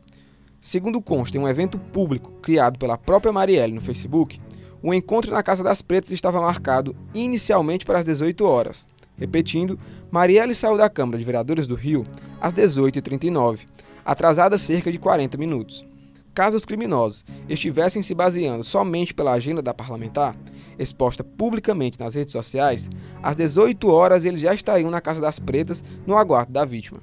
segundo 0.61 1.01
consta 1.01 1.39
em 1.39 1.41
um 1.41 1.49
evento 1.49 1.79
público 1.79 2.33
criado 2.43 2.77
pela 2.77 2.99
própria 2.99 3.33
Marielle 3.33 3.75
no 3.75 3.81
Facebook, 3.81 4.41
o 4.83 4.93
encontro 4.93 5.31
na 5.31 5.45
Casa 5.45 5.63
das 5.63 5.81
Pretas 5.81 6.11
estava 6.11 6.41
marcado 6.41 6.97
inicialmente 7.15 7.87
para 7.87 8.01
as 8.01 8.05
18 8.05 8.45
horas. 8.45 8.89
Repetindo, 9.17 9.79
Marielle 10.11 10.57
saiu 10.57 10.77
da 10.77 10.91
Câmara 10.91 11.19
de 11.19 11.25
Vereadores 11.25 11.69
do 11.69 11.77
Rio 11.77 12.05
às 12.41 12.53
18h39, 12.53 13.61
atrasada 14.05 14.59
cerca 14.59 14.91
de 14.91 14.99
40 14.99 15.39
minutos. 15.39 15.89
Caso 16.35 16.57
os 16.57 16.65
criminosos 16.65 17.25
estivessem 17.49 18.03
se 18.03 18.15
baseando 18.15 18.63
somente 18.63 19.13
pela 19.13 19.33
agenda 19.33 19.61
da 19.61 19.75
parlamentar, 19.75 20.37
exposta 20.79 21.25
publicamente 21.25 21.99
nas 21.99 22.15
redes 22.15 22.33
sociais, 22.33 22.89
às 23.23 23.37
18 23.37 23.89
horas 23.91 24.25
eles 24.25 24.41
já 24.41 24.55
estariam 24.55 24.91
na 24.91 25.01
Casa 25.01 25.21
das 25.21 25.39
Pretas 25.39 25.85
no 26.07 26.17
aguardo 26.17 26.53
da 26.53 26.65
vítima. 26.65 27.01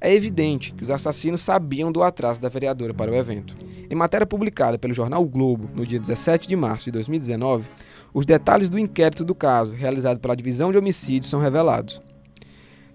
É 0.00 0.12
evidente 0.12 0.74
que 0.74 0.82
os 0.82 0.90
assassinos 0.90 1.40
sabiam 1.40 1.90
do 1.90 2.02
atraso 2.02 2.38
da 2.38 2.50
vereadora 2.50 2.92
para 2.92 3.10
o 3.10 3.14
evento. 3.14 3.56
Em 3.90 3.94
matéria 3.94 4.26
publicada 4.26 4.78
pelo 4.78 4.92
jornal 4.92 5.22
o 5.22 5.28
Globo 5.28 5.70
no 5.74 5.86
dia 5.86 5.98
17 5.98 6.46
de 6.46 6.54
março 6.54 6.84
de 6.84 6.90
2019, 6.90 7.70
os 8.12 8.26
detalhes 8.26 8.68
do 8.68 8.78
inquérito 8.78 9.24
do 9.24 9.34
caso, 9.34 9.72
realizado 9.72 10.20
pela 10.20 10.36
Divisão 10.36 10.70
de 10.70 10.76
Homicídios, 10.76 11.30
são 11.30 11.40
revelados. 11.40 12.02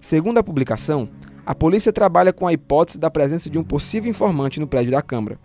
Segundo 0.00 0.38
a 0.38 0.42
publicação, 0.42 1.10
a 1.44 1.54
polícia 1.54 1.92
trabalha 1.92 2.32
com 2.32 2.46
a 2.46 2.52
hipótese 2.54 2.98
da 2.98 3.10
presença 3.10 3.50
de 3.50 3.58
um 3.58 3.62
possível 3.62 4.10
informante 4.10 4.58
no 4.58 4.66
prédio 4.66 4.92
da 4.92 5.02
Câmara, 5.02 5.38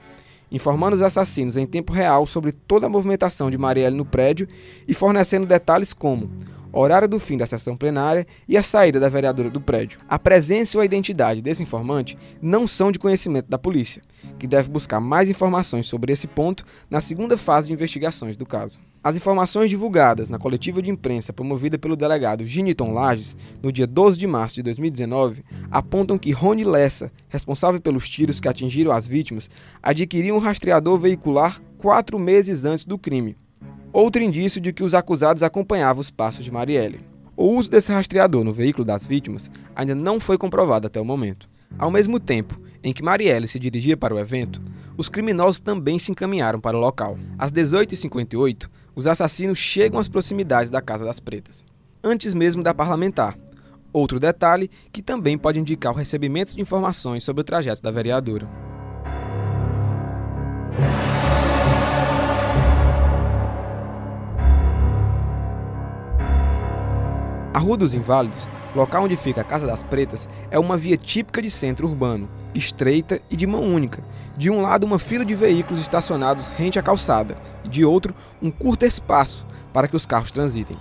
informando 0.50 0.96
os 0.96 1.02
assassinos 1.02 1.58
em 1.58 1.66
tempo 1.66 1.92
real 1.92 2.26
sobre 2.26 2.54
toda 2.54 2.86
a 2.86 2.90
movimentação 2.90 3.52
de 3.52 3.58
Marielle 3.58 3.98
no 3.98 4.06
prédio 4.06 4.48
e 4.88 4.94
fornecendo 4.94 5.46
detalhes 5.46 5.94
como 5.94 6.32
horário 6.79 7.08
do 7.08 7.20
fim 7.20 7.38
da 7.38 7.46
sessão 7.46 7.77
plenária 7.77 8.27
e 8.48 8.58
a 8.58 8.63
saída 8.63 9.00
da 9.00 9.10
vereadora 9.10 9.50
do 9.50 9.62
prédio. 9.62 10.00
A 10.08 10.20
presença 10.20 10.77
ou 10.77 10.82
a 10.82 10.86
identidade 10.86 11.41
desse 11.41 11.63
informante 11.63 12.17
não 12.41 12.67
são 12.67 12.91
de 12.91 13.00
conhecimento 13.00 13.50
da 13.50 13.58
polícia, 13.58 14.01
que 14.38 14.48
deve 14.48 14.70
buscar 14.70 15.00
mais 15.00 15.29
informações 15.29 15.88
sobre 15.88 16.12
esse 16.12 16.27
ponto 16.27 16.65
na 16.89 17.00
segunda 17.00 17.38
fase 17.38 17.67
de 17.67 17.74
investigações 17.74 18.36
do 18.36 18.46
caso. 18.46 18.77
As 19.03 19.15
informações 19.15 19.70
divulgadas 19.70 20.29
na 20.29 20.39
coletiva 20.39 20.82
de 20.82 20.89
imprensa 20.89 21.32
promovida 21.32 21.77
pelo 21.77 21.96
delegado 21.96 22.46
Giniton 22.46 22.91
Lages 22.91 23.38
no 23.62 23.72
dia 23.72 23.86
12 23.86 24.17
de 24.17 24.25
março 24.25 24.55
de 24.55 24.63
2019 24.63 25.44
apontam 25.70 26.17
que 26.17 26.32
Rony 26.32 26.63
Lessa, 26.63 27.12
responsável 27.29 27.79
pelos 27.79 28.10
tiros 28.10 28.39
que 28.39 28.48
atingiram 28.48 28.91
as 28.91 29.05
vítimas, 29.05 29.48
adquiriu 29.82 30.36
um 30.36 30.39
rastreador 30.39 30.98
veicular 30.98 31.60
quatro 31.77 32.17
meses 32.17 32.65
antes 32.65 32.84
do 32.84 32.98
crime 32.98 33.38
outro 33.92 34.22
indício 34.22 34.60
de 34.60 34.74
que 34.74 34.84
os 34.84 34.94
acusados 34.94 35.44
acompanhavam 35.44 36.02
os 36.02 36.12
passos 36.12 36.44
de 36.44 36.52
Marielle. 36.52 37.00
O 37.38 37.50
uso 37.50 37.70
desse 37.70 37.92
rastreador 37.92 38.44
no 38.44 38.54
veículo 38.54 38.86
das 38.86 39.06
vítimas 39.06 39.50
ainda 39.76 39.94
não 39.94 40.20
foi 40.20 40.38
comprovado 40.38 40.88
até 40.88 41.00
o 41.00 41.06
momento. 41.06 41.48
Ao 41.78 41.92
mesmo 41.92 42.20
tempo 42.20 42.60
em 42.84 42.94
que 42.94 43.04
Marielle 43.04 43.48
se 43.48 43.60
dirigia 43.60 43.98
para 43.98 44.14
o 44.14 44.20
evento, 44.20 44.62
os 44.98 45.10
criminosos 45.10 45.60
também 45.60 46.00
se 46.00 46.12
encaminharam 46.12 46.60
para 46.60 46.78
o 46.78 46.80
local. 46.80 47.18
Às 47.38 47.52
18h58, 47.52 48.70
os 48.96 49.08
assassinos 49.08 49.58
chegam 49.58 50.00
às 50.00 50.08
proximidades 50.08 50.70
da 50.70 50.82
Casa 50.82 51.04
das 51.04 51.20
Pretas, 51.20 51.66
antes 52.04 52.34
mesmo 52.34 52.64
da 52.64 52.74
parlamentar. 52.74 53.38
Outro 53.92 54.20
detalhe 54.20 54.70
que 54.92 55.02
também 55.02 55.38
pode 55.38 55.60
indicar 55.60 55.94
o 55.94 55.96
recebimento 55.96 56.56
de 56.56 56.62
informações 56.62 57.24
sobre 57.24 57.42
o 57.42 57.46
trajeto 57.46 57.82
da 57.82 57.92
vereadora. 57.92 58.48
A 67.56 67.58
Rua 67.58 67.78
dos 67.78 67.96
Inválidos, 67.96 68.50
local 68.76 69.06
onde 69.06 69.16
fica 69.16 69.40
a 69.40 69.44
Casa 69.46 69.66
das 69.66 69.82
Pretas, 69.82 70.28
é 70.52 70.60
uma 70.60 70.76
via 70.76 70.98
típica 70.98 71.42
de 71.42 71.50
centro 71.50 71.88
urbano, 71.88 72.30
estreita 72.54 73.22
e 73.32 73.38
de 73.38 73.48
mão 73.48 73.62
única. 73.62 74.04
De 74.36 74.50
um 74.50 74.62
lado, 74.62 74.86
uma 74.86 75.00
fila 75.00 75.24
de 75.24 75.34
veículos 75.34 75.80
estacionados 75.80 76.48
rente 76.48 76.78
à 76.78 76.84
calçada, 76.84 77.38
e 77.64 77.70
de 77.70 77.86
outro, 77.86 78.14
um 78.42 78.52
curto 78.52 78.86
espaço 78.86 79.48
para 79.72 79.88
que 79.88 79.96
os 79.96 80.06
carros 80.06 80.34
transitem. 80.34 80.76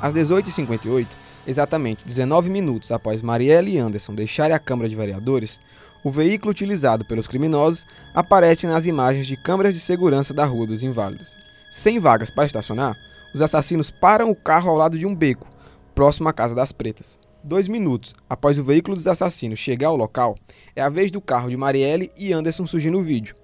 Às 0.00 0.14
18h58, 0.14 1.08
exatamente 1.44 2.04
19 2.04 2.50
minutos 2.50 2.92
após 2.92 3.20
Marielle 3.20 3.72
e 3.72 3.78
Anderson 3.80 4.14
deixarem 4.14 4.54
a 4.54 4.60
Câmara 4.60 4.88
de 4.88 4.94
Vereadores, 4.94 5.60
o 6.04 6.10
veículo 6.10 6.52
utilizado 6.52 7.04
pelos 7.04 7.26
criminosos 7.26 7.84
aparece 8.14 8.68
nas 8.68 8.86
imagens 8.86 9.26
de 9.26 9.36
câmeras 9.36 9.74
de 9.74 9.80
segurança 9.80 10.32
da 10.32 10.44
Rua 10.44 10.68
dos 10.68 10.84
Inválidos. 10.84 11.34
Sem 11.68 11.98
vagas 11.98 12.30
para 12.30 12.46
estacionar, 12.46 12.96
os 13.34 13.42
assassinos 13.42 13.90
param 13.90 14.30
o 14.30 14.36
carro 14.36 14.70
ao 14.70 14.76
lado 14.76 14.96
de 14.96 15.04
um 15.04 15.16
beco 15.16 15.50
próximo 15.94 16.28
à 16.28 16.32
Casa 16.32 16.54
das 16.54 16.72
Pretas. 16.72 17.18
Dois 17.44 17.66
minutos 17.66 18.14
após 18.28 18.58
o 18.58 18.64
veículo 18.64 18.96
dos 18.96 19.08
assassinos 19.08 19.58
chegar 19.58 19.88
ao 19.88 19.96
local, 19.96 20.36
é 20.76 20.82
a 20.82 20.88
vez 20.88 21.10
do 21.10 21.20
carro 21.20 21.50
de 21.50 21.56
Marielle 21.56 22.10
e 22.16 22.32
Anderson 22.32 22.66
surgir 22.66 22.90
no 22.90 23.02
vídeo. 23.02 23.34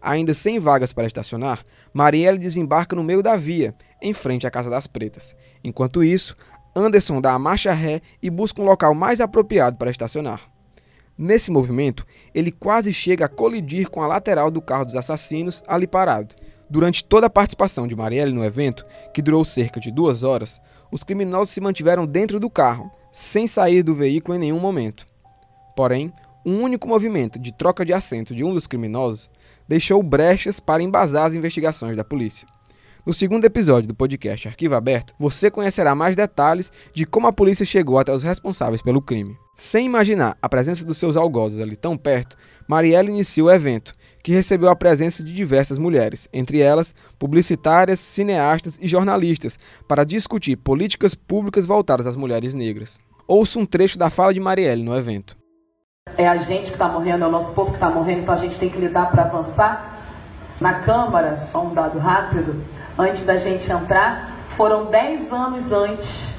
Ainda 0.00 0.34
sem 0.34 0.58
vagas 0.58 0.92
para 0.92 1.06
estacionar, 1.06 1.64
Marielle 1.92 2.38
desembarca 2.38 2.96
no 2.96 3.04
meio 3.04 3.22
da 3.22 3.36
via, 3.36 3.74
em 4.00 4.12
frente 4.12 4.46
à 4.46 4.50
Casa 4.50 4.68
das 4.68 4.86
Pretas. 4.86 5.36
Enquanto 5.62 6.02
isso, 6.02 6.34
Anderson 6.74 7.20
dá 7.20 7.32
a 7.32 7.38
marcha 7.38 7.72
ré 7.72 8.00
e 8.22 8.30
busca 8.30 8.60
um 8.60 8.64
local 8.64 8.94
mais 8.94 9.20
apropriado 9.20 9.76
para 9.76 9.90
estacionar. 9.90 10.40
Nesse 11.16 11.50
movimento, 11.50 12.06
ele 12.34 12.50
quase 12.50 12.92
chega 12.92 13.26
a 13.26 13.28
colidir 13.28 13.88
com 13.90 14.02
a 14.02 14.06
lateral 14.06 14.50
do 14.50 14.62
carro 14.62 14.86
dos 14.86 14.96
assassinos 14.96 15.62
ali 15.68 15.86
parado. 15.86 16.34
Durante 16.68 17.04
toda 17.04 17.26
a 17.26 17.30
participação 17.30 17.86
de 17.86 17.94
Marielle 17.94 18.32
no 18.32 18.42
evento, 18.42 18.86
que 19.12 19.20
durou 19.20 19.44
cerca 19.44 19.78
de 19.78 19.92
duas 19.92 20.22
horas, 20.22 20.58
os 20.92 21.02
criminosos 21.02 21.54
se 21.54 21.60
mantiveram 21.60 22.06
dentro 22.06 22.38
do 22.38 22.50
carro, 22.50 22.92
sem 23.10 23.46
sair 23.46 23.82
do 23.82 23.94
veículo 23.94 24.36
em 24.36 24.40
nenhum 24.40 24.60
momento. 24.60 25.06
Porém, 25.74 26.12
um 26.44 26.60
único 26.60 26.86
movimento 26.86 27.38
de 27.38 27.50
troca 27.50 27.84
de 27.84 27.94
assento 27.94 28.34
de 28.34 28.44
um 28.44 28.52
dos 28.52 28.66
criminosos 28.66 29.30
deixou 29.66 30.02
brechas 30.02 30.60
para 30.60 30.82
embasar 30.82 31.26
as 31.26 31.34
investigações 31.34 31.96
da 31.96 32.04
polícia. 32.04 32.46
No 33.04 33.12
segundo 33.12 33.44
episódio 33.44 33.88
do 33.88 33.96
podcast 33.96 34.46
Arquivo 34.46 34.76
Aberto, 34.76 35.12
você 35.18 35.50
conhecerá 35.50 35.92
mais 35.92 36.14
detalhes 36.14 36.70
de 36.94 37.04
como 37.04 37.26
a 37.26 37.32
polícia 37.32 37.66
chegou 37.66 37.98
até 37.98 38.12
os 38.12 38.22
responsáveis 38.22 38.80
pelo 38.80 39.02
crime. 39.02 39.36
Sem 39.56 39.86
imaginar 39.86 40.36
a 40.40 40.48
presença 40.48 40.86
dos 40.86 40.98
seus 40.98 41.16
algozes 41.16 41.58
ali 41.58 41.74
tão 41.74 41.96
perto, 41.96 42.36
Marielle 42.68 43.08
iniciou 43.08 43.48
o 43.48 43.50
evento, 43.50 43.92
que 44.22 44.30
recebeu 44.30 44.70
a 44.70 44.76
presença 44.76 45.24
de 45.24 45.32
diversas 45.32 45.78
mulheres, 45.78 46.28
entre 46.32 46.60
elas 46.60 46.94
publicitárias, 47.18 47.98
cineastas 47.98 48.78
e 48.80 48.86
jornalistas, 48.86 49.58
para 49.88 50.04
discutir 50.04 50.54
políticas 50.54 51.12
públicas 51.12 51.66
voltadas 51.66 52.06
às 52.06 52.14
mulheres 52.14 52.54
negras. 52.54 53.00
Ouça 53.26 53.58
um 53.58 53.66
trecho 53.66 53.98
da 53.98 54.10
fala 54.10 54.32
de 54.32 54.38
Marielle 54.38 54.84
no 54.84 54.96
evento. 54.96 55.36
É 56.16 56.28
a 56.28 56.36
gente 56.36 56.66
que 56.66 56.74
está 56.74 56.86
morrendo, 56.86 57.24
é 57.24 57.26
o 57.26 57.32
nosso 57.32 57.52
povo 57.52 57.70
que 57.70 57.78
está 57.78 57.90
morrendo, 57.90 58.20
então 58.20 58.34
a 58.34 58.38
gente 58.38 58.60
tem 58.60 58.70
que 58.70 58.78
lidar 58.78 59.10
para 59.10 59.24
avançar. 59.24 59.88
Na 60.60 60.80
Câmara, 60.82 61.48
só 61.50 61.66
um 61.66 61.74
dado 61.74 61.98
rápido, 61.98 62.62
antes 62.98 63.24
da 63.24 63.36
gente 63.36 63.70
entrar, 63.70 64.30
foram 64.56 64.86
10 64.86 65.32
anos 65.32 65.72
antes 65.72 66.34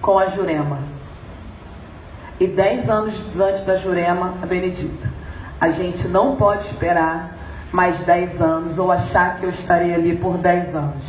com 0.00 0.18
a 0.18 0.26
Jurema. 0.28 0.78
E 2.38 2.46
10 2.46 2.90
anos 2.90 3.40
antes 3.40 3.64
da 3.64 3.76
Jurema, 3.76 4.34
a 4.42 4.46
Benedita. 4.46 5.10
A 5.60 5.70
gente 5.70 6.08
não 6.08 6.36
pode 6.36 6.64
esperar 6.64 7.36
mais 7.70 8.00
10 8.00 8.40
anos 8.40 8.78
ou 8.78 8.90
achar 8.90 9.38
que 9.38 9.46
eu 9.46 9.50
estarei 9.50 9.94
ali 9.94 10.16
por 10.16 10.36
10 10.38 10.74
anos. 10.74 11.02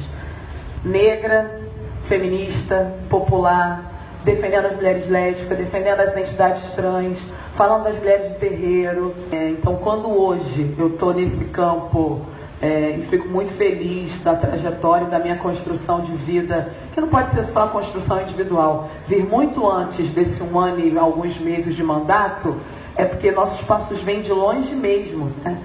Negra, 0.85 1.59
feminista, 2.05 2.93
popular, 3.09 3.91
defendendo 4.23 4.65
as 4.65 4.75
mulheres 4.75 5.07
lésbicas, 5.09 5.57
defendendo 5.57 5.99
as 5.99 6.11
identidades 6.11 6.71
trans, 6.73 7.25
falando 7.55 7.83
das 7.83 7.97
mulheres 7.97 8.31
de 8.33 8.39
terreiro. 8.39 9.13
É, 9.31 9.49
então, 9.49 9.75
quando 9.77 10.09
hoje 10.09 10.73
eu 10.77 10.87
estou 10.87 11.13
nesse 11.13 11.45
campo 11.45 12.21
é, 12.63 12.97
e 12.97 13.05
fico 13.07 13.27
muito 13.27 13.51
feliz 13.51 14.17
da 14.19 14.37
trajetória 14.37 15.07
da 15.07 15.19
minha 15.19 15.35
construção 15.35 15.99
de 15.99 16.13
vida, 16.15 16.73
que 16.93 17.01
não 17.01 17.09
pode 17.09 17.33
ser 17.33 17.43
só 17.43 17.65
a 17.65 17.67
construção 17.67 18.21
individual. 18.21 18.89
Vir 19.05 19.27
muito 19.27 19.69
antes 19.69 20.09
desse 20.11 20.41
um 20.41 20.57
ano 20.57 20.79
e 20.79 20.97
alguns 20.97 21.37
meses 21.37 21.75
de 21.75 21.83
mandato, 21.83 22.55
é 22.95 23.03
porque 23.03 23.33
nossos 23.33 23.59
passos 23.65 23.99
vêm 23.99 24.21
de 24.21 24.31
longe 24.31 24.73
mesmo. 24.73 25.29
Né? 25.43 25.61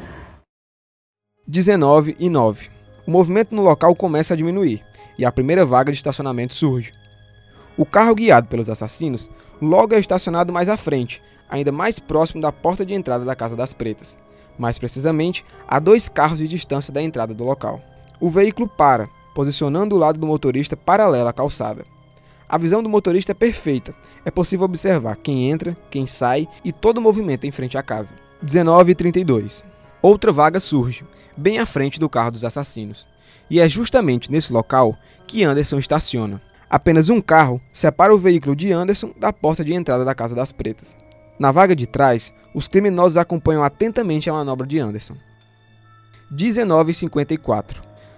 19 1.46 2.16
e 2.18 2.28
9. 2.28 2.68
O 3.06 3.12
movimento 3.12 3.54
no 3.54 3.62
local 3.62 3.94
começa 3.94 4.34
a 4.34 4.36
diminuir 4.36 4.84
e 5.16 5.24
a 5.24 5.30
primeira 5.30 5.64
vaga 5.64 5.92
de 5.92 5.98
estacionamento 5.98 6.52
surge. 6.52 6.92
O 7.76 7.86
carro 7.86 8.16
guiado 8.16 8.48
pelos 8.48 8.68
assassinos 8.68 9.30
logo 9.62 9.94
é 9.94 10.00
estacionado 10.00 10.52
mais 10.52 10.68
à 10.68 10.76
frente, 10.76 11.22
ainda 11.48 11.70
mais 11.70 12.00
próximo 12.00 12.42
da 12.42 12.50
porta 12.50 12.84
de 12.84 12.92
entrada 12.92 13.24
da 13.24 13.36
Casa 13.36 13.54
das 13.54 13.72
Pretas 13.72 14.18
mais 14.58 14.78
precisamente 14.78 15.44
a 15.66 15.78
dois 15.78 16.08
carros 16.08 16.38
de 16.38 16.48
distância 16.48 16.92
da 16.92 17.02
entrada 17.02 17.32
do 17.32 17.44
local. 17.44 17.80
O 18.20 18.28
veículo 18.28 18.68
para, 18.68 19.08
posicionando 19.34 19.94
o 19.94 19.98
lado 19.98 20.18
do 20.18 20.26
motorista 20.26 20.76
paralelo 20.76 21.28
à 21.28 21.32
calçada. 21.32 21.84
A 22.48 22.56
visão 22.56 22.82
do 22.82 22.88
motorista 22.88 23.32
é 23.32 23.34
perfeita. 23.34 23.94
É 24.24 24.30
possível 24.30 24.64
observar 24.64 25.16
quem 25.16 25.50
entra, 25.50 25.76
quem 25.90 26.06
sai 26.06 26.48
e 26.64 26.72
todo 26.72 26.98
o 26.98 27.02
movimento 27.02 27.46
em 27.46 27.50
frente 27.50 27.76
à 27.76 27.82
casa. 27.82 28.14
19 28.42 28.92
e 28.92 28.94
32. 28.94 29.64
outra 30.00 30.30
vaga 30.30 30.60
surge, 30.60 31.04
bem 31.36 31.58
à 31.58 31.66
frente 31.66 31.98
do 32.00 32.08
carro 32.08 32.30
dos 32.30 32.44
assassinos. 32.44 33.06
E 33.50 33.60
é 33.60 33.68
justamente 33.68 34.30
nesse 34.30 34.52
local 34.52 34.96
que 35.26 35.44
Anderson 35.44 35.78
estaciona. 35.78 36.40
Apenas 36.70 37.08
um 37.08 37.20
carro 37.20 37.60
separa 37.72 38.14
o 38.14 38.18
veículo 38.18 38.54
de 38.54 38.72
Anderson 38.72 39.12
da 39.18 39.32
porta 39.32 39.64
de 39.64 39.74
entrada 39.74 40.04
da 40.04 40.14
Casa 40.14 40.34
das 40.34 40.52
Pretas. 40.52 40.96
Na 41.38 41.52
vaga 41.52 41.76
de 41.76 41.86
trás, 41.86 42.32
os 42.52 42.66
criminosos 42.66 43.16
acompanham 43.16 43.62
atentamente 43.62 44.28
a 44.28 44.32
manobra 44.32 44.66
de 44.66 44.78
Anderson. 44.78 45.14
19h54. 46.34 47.76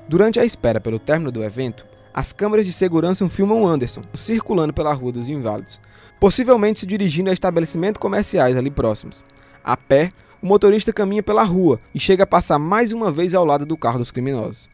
Durante 0.08 0.40
a 0.40 0.44
espera 0.44 0.80
pelo 0.80 0.98
término 0.98 1.30
do 1.30 1.44
evento, 1.44 1.86
as 2.12 2.32
câmeras 2.32 2.66
de 2.66 2.72
segurança 2.72 3.28
filmam 3.28 3.66
Anderson 3.66 4.02
circulando 4.14 4.72
pela 4.72 4.92
Rua 4.92 5.12
dos 5.12 5.28
Inválidos, 5.28 5.80
possivelmente 6.18 6.80
se 6.80 6.86
dirigindo 6.86 7.30
a 7.30 7.32
estabelecimentos 7.32 8.00
comerciais 8.00 8.56
ali 8.56 8.70
próximos. 8.70 9.22
A 9.62 9.76
pé, 9.76 10.08
o 10.42 10.46
motorista 10.46 10.92
caminha 10.92 11.22
pela 11.22 11.44
rua 11.44 11.78
e 11.94 12.00
chega 12.00 12.24
a 12.24 12.26
passar 12.26 12.58
mais 12.58 12.92
uma 12.92 13.12
vez 13.12 13.34
ao 13.34 13.44
lado 13.44 13.66
do 13.66 13.76
carro 13.76 13.98
dos 13.98 14.10
criminosos. 14.10 14.68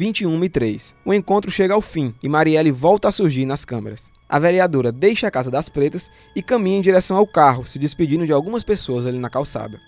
21 0.00 0.42
e 0.42 0.48
3. 0.48 0.96
O 1.04 1.12
encontro 1.12 1.50
chega 1.50 1.74
ao 1.74 1.82
fim 1.82 2.14
e 2.22 2.28
Marielle 2.28 2.70
volta 2.70 3.08
a 3.08 3.12
surgir 3.12 3.44
nas 3.44 3.66
câmeras. 3.66 4.10
A 4.26 4.38
vereadora 4.38 4.90
deixa 4.90 5.26
a 5.26 5.30
Casa 5.30 5.50
das 5.50 5.68
Pretas 5.68 6.08
e 6.34 6.42
caminha 6.42 6.78
em 6.78 6.80
direção 6.80 7.18
ao 7.18 7.26
carro, 7.26 7.66
se 7.66 7.78
despedindo 7.78 8.24
de 8.24 8.32
algumas 8.32 8.64
pessoas 8.64 9.04
ali 9.04 9.18
na 9.18 9.28
calçada. 9.28 9.78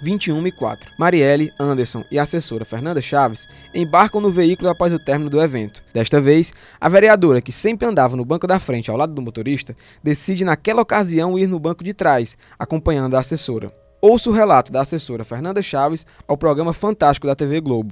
21 0.00 0.46
e 0.46 0.52
4. 0.52 0.92
Marielle, 0.96 1.50
Anderson 1.58 2.04
e 2.08 2.20
a 2.20 2.22
assessora 2.22 2.64
Fernanda 2.64 3.02
Chaves 3.02 3.48
embarcam 3.74 4.20
no 4.20 4.30
veículo 4.30 4.70
após 4.70 4.92
o 4.92 4.98
término 5.00 5.28
do 5.28 5.42
evento. 5.42 5.82
Desta 5.92 6.20
vez, 6.20 6.54
a 6.80 6.88
vereadora, 6.88 7.42
que 7.42 7.50
sempre 7.50 7.88
andava 7.88 8.14
no 8.14 8.24
banco 8.24 8.46
da 8.46 8.60
frente 8.60 8.92
ao 8.92 8.96
lado 8.96 9.12
do 9.12 9.22
motorista, 9.22 9.74
decide 10.04 10.44
naquela 10.44 10.82
ocasião 10.82 11.36
ir 11.36 11.48
no 11.48 11.58
banco 11.58 11.82
de 11.82 11.92
trás, 11.92 12.38
acompanhando 12.56 13.16
a 13.16 13.18
assessora. 13.18 13.72
Ouça 14.00 14.30
o 14.30 14.32
relato 14.32 14.70
da 14.70 14.82
assessora 14.82 15.24
Fernanda 15.24 15.60
Chaves 15.60 16.06
ao 16.28 16.38
programa 16.38 16.72
Fantástico 16.72 17.26
da 17.26 17.34
TV 17.34 17.60
Globo. 17.60 17.90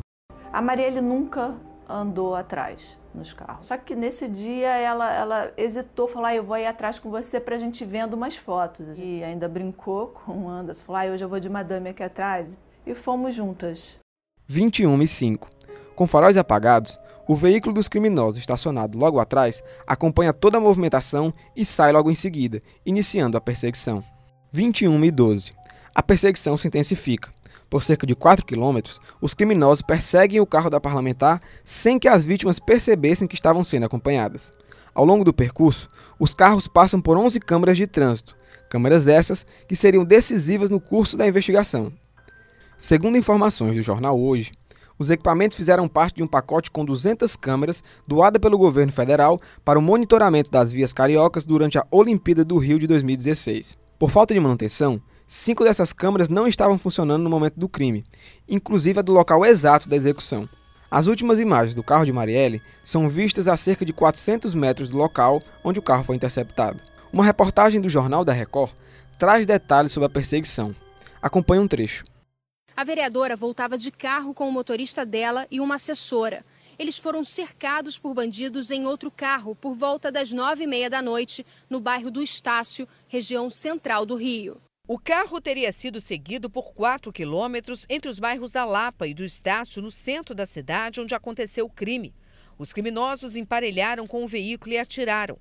A 0.53 0.61
Marielle 0.61 1.01
nunca 1.01 1.55
andou 1.89 2.35
atrás 2.35 2.81
nos 3.15 3.33
carros. 3.33 3.67
Só 3.67 3.77
que 3.77 3.95
nesse 3.95 4.29
dia 4.29 4.69
ela, 4.69 5.13
ela 5.13 5.53
hesitou, 5.57 6.09
falou: 6.09 6.27
ah, 6.27 6.35
eu 6.35 6.45
vou 6.45 6.57
ir 6.57 6.67
atrás 6.67 6.99
com 6.99 7.11
você 7.11 7.39
pra 7.39 7.59
gente 7.59 7.85
vendo 7.85 8.15
umas 8.15 8.37
fotos. 8.37 8.99
E 8.99 9.23
ainda 9.23 9.49
brincou 9.49 10.09
com 10.27 10.47
o 10.47 10.49
Anderson, 10.49 10.85
falou: 10.85 11.01
ah, 11.01 11.13
hoje 11.13 11.25
eu 11.25 11.29
vou 11.29 11.39
de 11.39 11.49
madame 11.49 11.91
aqui 11.91 12.03
atrás. 12.03 12.49
E 12.85 12.95
fomos 12.95 13.35
juntas. 13.35 13.99
21 14.47 15.03
e 15.03 15.07
5. 15.07 15.49
Com 15.95 16.07
faróis 16.07 16.37
apagados, 16.37 16.99
o 17.29 17.35
veículo 17.35 17.75
dos 17.75 17.89
criminosos 17.89 18.39
estacionado 18.39 18.99
logo 18.99 19.21
atrás 19.21 19.63
acompanha 19.87 20.33
toda 20.33 20.59
a 20.59 20.61
movimentação 20.61 21.33
e 21.55 21.65
sai 21.65 21.93
logo 21.93 22.11
em 22.11 22.15
seguida, 22.15 22.61
iniciando 22.85 23.37
a 23.37 23.41
perseguição. 23.41 24.03
21 24.51 25.05
e 25.05 25.11
12. 25.11 25.53
A 25.95 26.03
perseguição 26.03 26.57
se 26.57 26.67
intensifica. 26.67 27.31
Por 27.71 27.85
cerca 27.85 28.05
de 28.05 28.17
4 28.17 28.45
quilômetros, 28.45 29.01
os 29.21 29.33
criminosos 29.33 29.81
perseguem 29.81 30.41
o 30.41 30.47
carro 30.47 30.69
da 30.69 30.81
parlamentar 30.81 31.41
sem 31.63 32.01
que 32.01 32.09
as 32.09 32.25
vítimas 32.25 32.59
percebessem 32.59 33.29
que 33.29 33.37
estavam 33.37 33.63
sendo 33.63 33.87
acompanhadas. 33.87 34.53
Ao 34.93 35.05
longo 35.05 35.23
do 35.23 35.33
percurso, 35.33 35.89
os 36.19 36.35
carros 36.35 36.67
passam 36.67 37.01
por 37.01 37.17
11 37.17 37.39
câmeras 37.39 37.77
de 37.77 37.87
trânsito, 37.87 38.37
câmeras 38.69 39.07
essas 39.07 39.47
que 39.69 39.77
seriam 39.77 40.05
decisivas 40.05 40.69
no 40.69 40.81
curso 40.81 41.17
da 41.17 41.29
investigação. 41.29 41.93
Segundo 42.77 43.17
informações 43.17 43.77
do 43.77 43.83
jornal 43.83 44.21
Hoje, 44.21 44.51
os 44.99 45.09
equipamentos 45.09 45.57
fizeram 45.57 45.89
parte 45.89 46.17
de 46.17 46.23
um 46.23 46.27
pacote 46.27 46.71
com 46.71 46.85
200 46.85 47.37
câmeras 47.37 47.85
doada 48.07 48.39
pelo 48.41 48.59
governo 48.59 48.93
federal 48.93 49.41
para 49.65 49.79
o 49.79 49.83
monitoramento 49.83 50.51
das 50.51 50.73
vias 50.73 50.93
cariocas 50.93 51.47
durante 51.47 51.79
a 51.79 51.87
Olimpíada 51.91 52.45
do 52.45 52.59
Rio 52.59 52.79
de 52.79 52.87
2016. 52.87 53.79
Por 53.99 54.11
falta 54.11 54.35
de 54.35 54.41
manutenção, 54.41 55.01
Cinco 55.33 55.63
dessas 55.63 55.93
câmeras 55.93 56.29
não 56.29 56.49
estavam 56.49 56.77
funcionando 56.77 57.23
no 57.23 57.31
momento 57.31 57.55
do 57.55 57.69
crime, 57.69 58.05
inclusive 58.49 58.99
a 58.99 59.03
do 59.03 59.13
local 59.13 59.47
exato 59.47 59.89
da 59.89 59.95
execução. 59.95 60.49
As 60.91 61.07
últimas 61.07 61.39
imagens 61.39 61.73
do 61.73 61.85
carro 61.85 62.05
de 62.05 62.13
Marielle 62.13 62.61
são 62.83 63.09
vistas 63.09 63.47
a 63.47 63.57
cerca 63.57 63.85
de 63.85 63.93
400 63.93 64.57
metros 64.57 64.91
do 64.91 64.97
local 64.97 65.41
onde 65.63 65.79
o 65.79 65.83
carro 65.83 66.03
foi 66.03 66.17
interceptado. 66.17 66.83
Uma 67.13 67.25
reportagem 67.25 67.81
do 67.81 67.89
Jornal 67.89 68.25
da 68.25 68.33
Record 68.33 68.73
traz 69.21 69.47
detalhes 69.47 69.93
sobre 69.93 70.09
a 70.09 70.11
perseguição. 70.11 70.75
Acompanhe 71.23 71.63
um 71.63 71.69
trecho. 71.69 72.03
A 72.77 72.83
vereadora 72.83 73.37
voltava 73.37 73.79
de 73.79 73.93
carro 73.93 74.35
com 74.35 74.49
o 74.49 74.53
motorista 74.53 75.07
dela 75.07 75.47
e 75.49 75.61
uma 75.61 75.77
assessora. 75.77 76.45
Eles 76.77 76.99
foram 76.99 77.23
cercados 77.23 77.97
por 77.97 78.15
bandidos 78.15 78.73
em 78.73 78.85
outro 78.85 79.13
carro 79.13 79.55
por 79.55 79.77
volta 79.77 80.11
das 80.11 80.33
nove 80.33 80.65
e 80.65 80.67
meia 80.67 80.91
da 80.91 81.01
noite, 81.01 81.47
no 81.69 81.79
bairro 81.79 82.11
do 82.11 82.21
Estácio, 82.21 82.89
região 83.07 83.49
central 83.49 84.05
do 84.05 84.17
Rio. 84.17 84.61
O 84.93 84.99
carro 84.99 85.41
teria 85.41 85.71
sido 85.71 86.01
seguido 86.01 86.51
por 86.51 86.75
4 86.75 87.13
quilômetros 87.13 87.87
entre 87.89 88.11
os 88.11 88.19
bairros 88.19 88.51
da 88.51 88.65
Lapa 88.65 89.07
e 89.07 89.15
do 89.15 89.23
Estácio, 89.23 89.81
no 89.81 89.89
centro 89.89 90.35
da 90.35 90.45
cidade 90.45 91.01
onde 91.01 91.15
aconteceu 91.15 91.67
o 91.67 91.71
crime. 91.71 92.13
Os 92.59 92.73
criminosos 92.73 93.37
emparelharam 93.37 94.05
com 94.09 94.25
o 94.25 94.27
veículo 94.27 94.73
e 94.73 94.79
atiraram. 94.79 95.39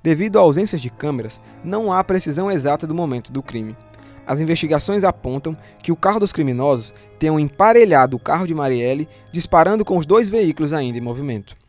Devido 0.00 0.38
à 0.38 0.42
ausência 0.42 0.78
de 0.78 0.88
câmeras, 0.88 1.42
não 1.64 1.92
há 1.92 2.04
precisão 2.04 2.48
exata 2.48 2.86
do 2.86 2.94
momento 2.94 3.32
do 3.32 3.42
crime. 3.42 3.76
As 4.24 4.40
investigações 4.40 5.02
apontam 5.02 5.56
que 5.82 5.90
o 5.90 5.96
carro 5.96 6.20
dos 6.20 6.32
criminosos 6.32 6.94
tenham 7.18 7.40
emparelhado 7.40 8.16
o 8.16 8.20
carro 8.20 8.46
de 8.46 8.54
Marielle, 8.54 9.08
disparando 9.32 9.84
com 9.84 9.98
os 9.98 10.06
dois 10.06 10.28
veículos 10.28 10.72
ainda 10.72 10.96
em 10.96 11.00
movimento 11.00 11.59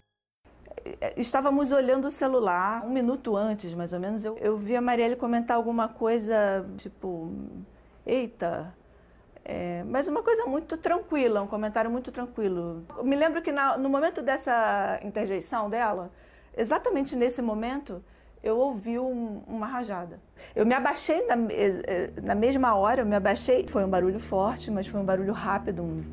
estávamos 1.17 1.71
olhando 1.71 2.07
o 2.07 2.11
celular, 2.11 2.85
um 2.85 2.89
minuto 2.89 3.35
antes, 3.35 3.73
mais 3.73 3.93
ou 3.93 3.99
menos, 3.99 4.23
eu, 4.23 4.37
eu 4.37 4.57
vi 4.57 4.75
a 4.75 4.81
Marielle 4.81 5.15
comentar 5.15 5.57
alguma 5.57 5.87
coisa, 5.87 6.65
tipo, 6.77 7.31
eita, 8.05 8.73
é, 9.43 9.83
mas 9.85 10.07
uma 10.07 10.21
coisa 10.21 10.45
muito 10.45 10.77
tranquila, 10.77 11.41
um 11.41 11.47
comentário 11.47 11.89
muito 11.89 12.11
tranquilo. 12.11 12.83
Eu 12.97 13.03
me 13.03 13.15
lembro 13.15 13.41
que 13.41 13.51
na, 13.51 13.77
no 13.77 13.89
momento 13.89 14.21
dessa 14.21 14.99
interjeição 15.03 15.69
dela, 15.69 16.11
exatamente 16.55 17.15
nesse 17.15 17.41
momento, 17.41 18.03
eu 18.43 18.57
ouvi 18.57 18.99
um, 18.99 19.43
uma 19.47 19.67
rajada. 19.67 20.19
Eu 20.55 20.65
me 20.65 20.73
abaixei 20.73 21.25
na, 21.27 21.35
na, 22.21 22.35
mesma 22.35 22.75
hora, 22.75 23.01
eu 23.01 23.05
me 23.05 23.15
abaixei. 23.15 23.67
Foi 23.67 23.83
um 23.83 23.89
barulho 23.89 24.19
forte, 24.19 24.69
mas 24.71 24.87
foi 24.87 24.99
um 24.99 25.05
barulho 25.05 25.33
rápido, 25.33 25.81
um 25.81 26.03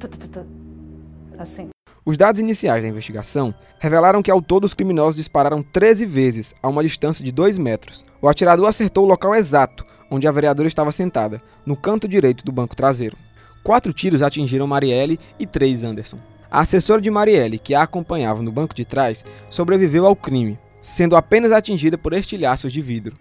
assim. 1.39 1.71
Os 2.09 2.17
dados 2.17 2.41
iniciais 2.41 2.83
da 2.83 2.89
investigação 2.89 3.55
revelaram 3.79 4.23
que 4.23 4.31
ao 4.31 4.41
todo 4.41 4.65
os 4.65 4.73
criminosos 4.73 5.17
dispararam 5.17 5.63
13 5.63 6.07
vezes 6.07 6.55
a 6.63 6.67
uma 6.67 6.83
distância 6.83 7.23
de 7.23 7.31
2 7.31 7.59
metros. 7.59 8.03
O 8.23 8.27
atirador 8.27 8.67
acertou 8.67 9.05
o 9.05 9.07
local 9.07 9.35
exato 9.35 9.85
onde 10.11 10.27
a 10.27 10.33
vereadora 10.33 10.67
estava 10.67 10.91
sentada, 10.91 11.43
no 11.67 11.77
canto 11.77 12.09
direito 12.09 12.47
do 12.47 12.51
banco 12.51 12.75
traseiro. 12.75 13.15
Quatro 13.63 13.93
tiros 13.93 14.23
atingiram 14.23 14.67
Marielle 14.67 15.21
e 15.39 15.45
três 15.45 15.85
Anderson. 15.85 16.19
A 16.51 16.61
assessora 16.61 17.03
de 17.03 17.11
Marielle, 17.11 17.59
que 17.59 17.75
a 17.75 17.83
acompanhava 17.83 18.41
no 18.41 18.51
banco 18.51 18.75
de 18.75 18.87
trás, 18.87 19.23
sobreviveu 19.51 20.07
ao 20.07 20.17
crime, 20.17 20.59
sendo 20.81 21.15
apenas 21.15 21.53
atingida 21.53 21.99
por 21.99 22.15
estilhaços 22.15 22.73
de 22.73 22.81
vidro. 22.81 23.19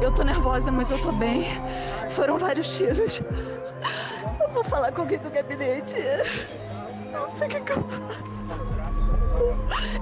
Eu 0.00 0.14
tô 0.14 0.22
nervosa, 0.22 0.72
mas 0.72 0.90
eu 0.90 0.98
tô 1.02 1.12
bem. 1.12 1.44
Foram 2.16 2.38
vários 2.38 2.68
tiros. 2.74 3.20
Eu 4.40 4.54
vou 4.54 4.64
falar 4.64 4.92
com 4.92 5.02
alguém 5.02 5.18
do 5.18 5.28
gabinete. 5.28 5.94
Não 7.12 7.36
sei 7.38 7.48
o 7.48 7.50
que, 7.50 7.72
eu 7.72 7.82
faço. 7.82 8.24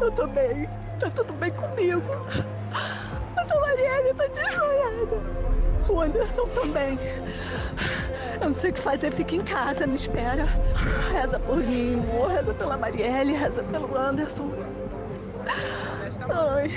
Eu 0.00 0.10
tô 0.12 0.26
bem. 0.26 0.68
Tá 1.00 1.10
tudo 1.10 1.32
bem 1.34 1.50
comigo. 1.52 2.02
Mas 3.36 3.50
a 3.50 3.60
Marielle 3.60 4.14
tá 4.14 4.26
desmaiada. 4.26 5.22
O 5.88 6.00
Anderson 6.00 6.46
também. 6.48 6.98
Eu 8.40 8.48
não 8.48 8.54
sei 8.54 8.70
o 8.70 8.72
que 8.72 8.80
fazer, 8.80 9.12
fica 9.12 9.34
em 9.34 9.40
casa, 9.42 9.86
me 9.86 9.96
espera. 9.96 10.44
Reza 11.12 11.38
por 11.40 11.56
mim, 11.56 12.02
reza 12.28 12.54
pela 12.54 12.76
Marielle, 12.76 13.32
reza 13.32 13.62
pelo 13.64 13.96
Anderson. 13.96 14.50
Ai. 16.28 16.70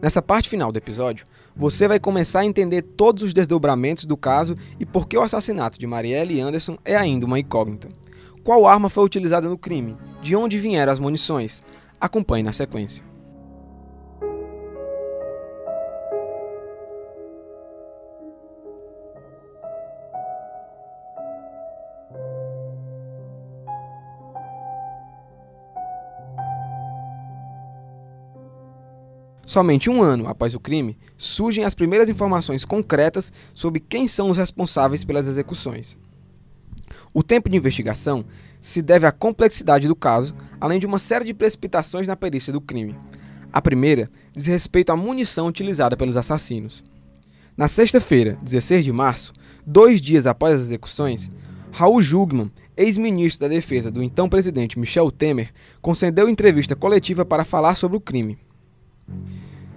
Nessa 0.00 0.22
parte 0.22 0.48
final 0.48 0.72
do 0.72 0.78
episódio, 0.78 1.26
você 1.54 1.86
vai 1.86 2.00
começar 2.00 2.40
a 2.40 2.46
entender 2.46 2.80
todos 2.80 3.22
os 3.22 3.34
desdobramentos 3.34 4.06
do 4.06 4.16
caso 4.16 4.54
e 4.78 4.86
por 4.86 5.06
que 5.06 5.18
o 5.18 5.22
assassinato 5.22 5.78
de 5.78 5.86
Marielle 5.86 6.36
e 6.36 6.40
Anderson 6.40 6.78
é 6.84 6.96
ainda 6.96 7.26
uma 7.26 7.38
incógnita. 7.38 7.88
Qual 8.42 8.66
arma 8.66 8.88
foi 8.88 9.04
utilizada 9.04 9.48
no 9.50 9.58
crime? 9.58 9.96
De 10.22 10.34
onde 10.34 10.58
vieram 10.58 10.90
as 10.90 10.98
munições? 10.98 11.62
Acompanhe 12.00 12.42
na 12.42 12.52
sequência. 12.52 13.04
Somente 29.44 29.90
um 29.90 30.00
ano 30.00 30.28
após 30.28 30.54
o 30.54 30.60
crime, 30.60 30.96
surgem 31.18 31.64
as 31.64 31.74
primeiras 31.74 32.08
informações 32.08 32.64
concretas 32.64 33.32
sobre 33.52 33.80
quem 33.80 34.06
são 34.06 34.30
os 34.30 34.38
responsáveis 34.38 35.04
pelas 35.04 35.26
execuções. 35.26 35.98
O 37.12 37.22
tempo 37.22 37.48
de 37.48 37.56
investigação 37.56 38.24
se 38.60 38.80
deve 38.80 39.06
à 39.06 39.12
complexidade 39.12 39.88
do 39.88 39.96
caso, 39.96 40.34
além 40.60 40.78
de 40.78 40.86
uma 40.86 40.98
série 40.98 41.24
de 41.24 41.34
precipitações 41.34 42.06
na 42.06 42.14
perícia 42.14 42.52
do 42.52 42.60
crime. 42.60 42.96
A 43.52 43.60
primeira 43.60 44.08
diz 44.32 44.46
respeito 44.46 44.90
à 44.90 44.96
munição 44.96 45.48
utilizada 45.48 45.96
pelos 45.96 46.16
assassinos. 46.16 46.84
Na 47.56 47.66
sexta-feira, 47.66 48.38
16 48.42 48.84
de 48.84 48.92
março, 48.92 49.32
dois 49.66 50.00
dias 50.00 50.26
após 50.26 50.54
as 50.54 50.60
execuções, 50.62 51.28
Raul 51.72 52.00
Jugman, 52.00 52.50
ex-ministro 52.76 53.40
da 53.40 53.48
Defesa 53.54 53.90
do 53.90 54.02
então 54.02 54.28
presidente 54.28 54.78
Michel 54.78 55.10
Temer, 55.10 55.52
concedeu 55.82 56.28
entrevista 56.28 56.76
coletiva 56.76 57.24
para 57.24 57.44
falar 57.44 57.74
sobre 57.74 57.96
o 57.96 58.00
crime. 58.00 58.38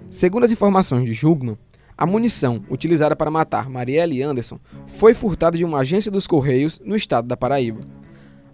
Segundo 0.08 0.44
as 0.44 0.52
informações 0.52 1.04
de 1.04 1.12
Jugman, 1.12 1.58
a 1.96 2.06
munição 2.06 2.64
utilizada 2.68 3.14
para 3.14 3.30
matar 3.30 3.70
Marielle 3.70 4.22
Anderson 4.22 4.58
foi 4.86 5.14
furtada 5.14 5.56
de 5.56 5.64
uma 5.64 5.78
agência 5.78 6.10
dos 6.10 6.26
Correios 6.26 6.80
no 6.84 6.96
estado 6.96 7.28
da 7.28 7.36
Paraíba. 7.36 7.80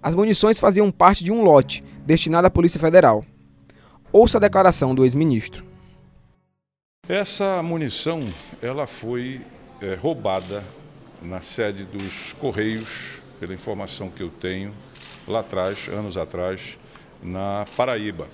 As 0.02 0.14
munições 0.14 0.58
faziam 0.58 0.90
parte 0.90 1.24
de 1.24 1.32
um 1.32 1.42
lote 1.42 1.82
destinado 2.04 2.46
à 2.46 2.50
Polícia 2.50 2.80
Federal. 2.80 3.24
Ouça 4.12 4.38
a 4.38 4.40
declaração 4.40 4.94
do 4.94 5.04
ex-ministro. 5.04 5.64
Essa 7.08 7.62
munição 7.62 8.20
ela 8.62 8.86
foi 8.86 9.40
é, 9.80 9.94
roubada 9.94 10.62
na 11.22 11.40
sede 11.40 11.84
dos 11.84 12.32
Correios, 12.34 13.20
pela 13.38 13.54
informação 13.54 14.10
que 14.10 14.22
eu 14.22 14.30
tenho, 14.30 14.72
lá 15.26 15.40
atrás, 15.40 15.88
anos 15.88 16.16
atrás, 16.16 16.78
na 17.22 17.64
Paraíba. 17.76 18.28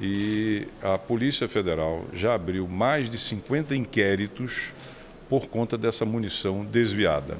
E 0.00 0.66
a 0.82 0.98
Polícia 0.98 1.48
Federal 1.48 2.04
já 2.12 2.34
abriu 2.34 2.66
mais 2.66 3.08
de 3.08 3.16
50 3.16 3.76
inquéritos 3.76 4.72
por 5.28 5.46
conta 5.46 5.78
dessa 5.78 6.04
munição 6.04 6.64
desviada. 6.64 7.36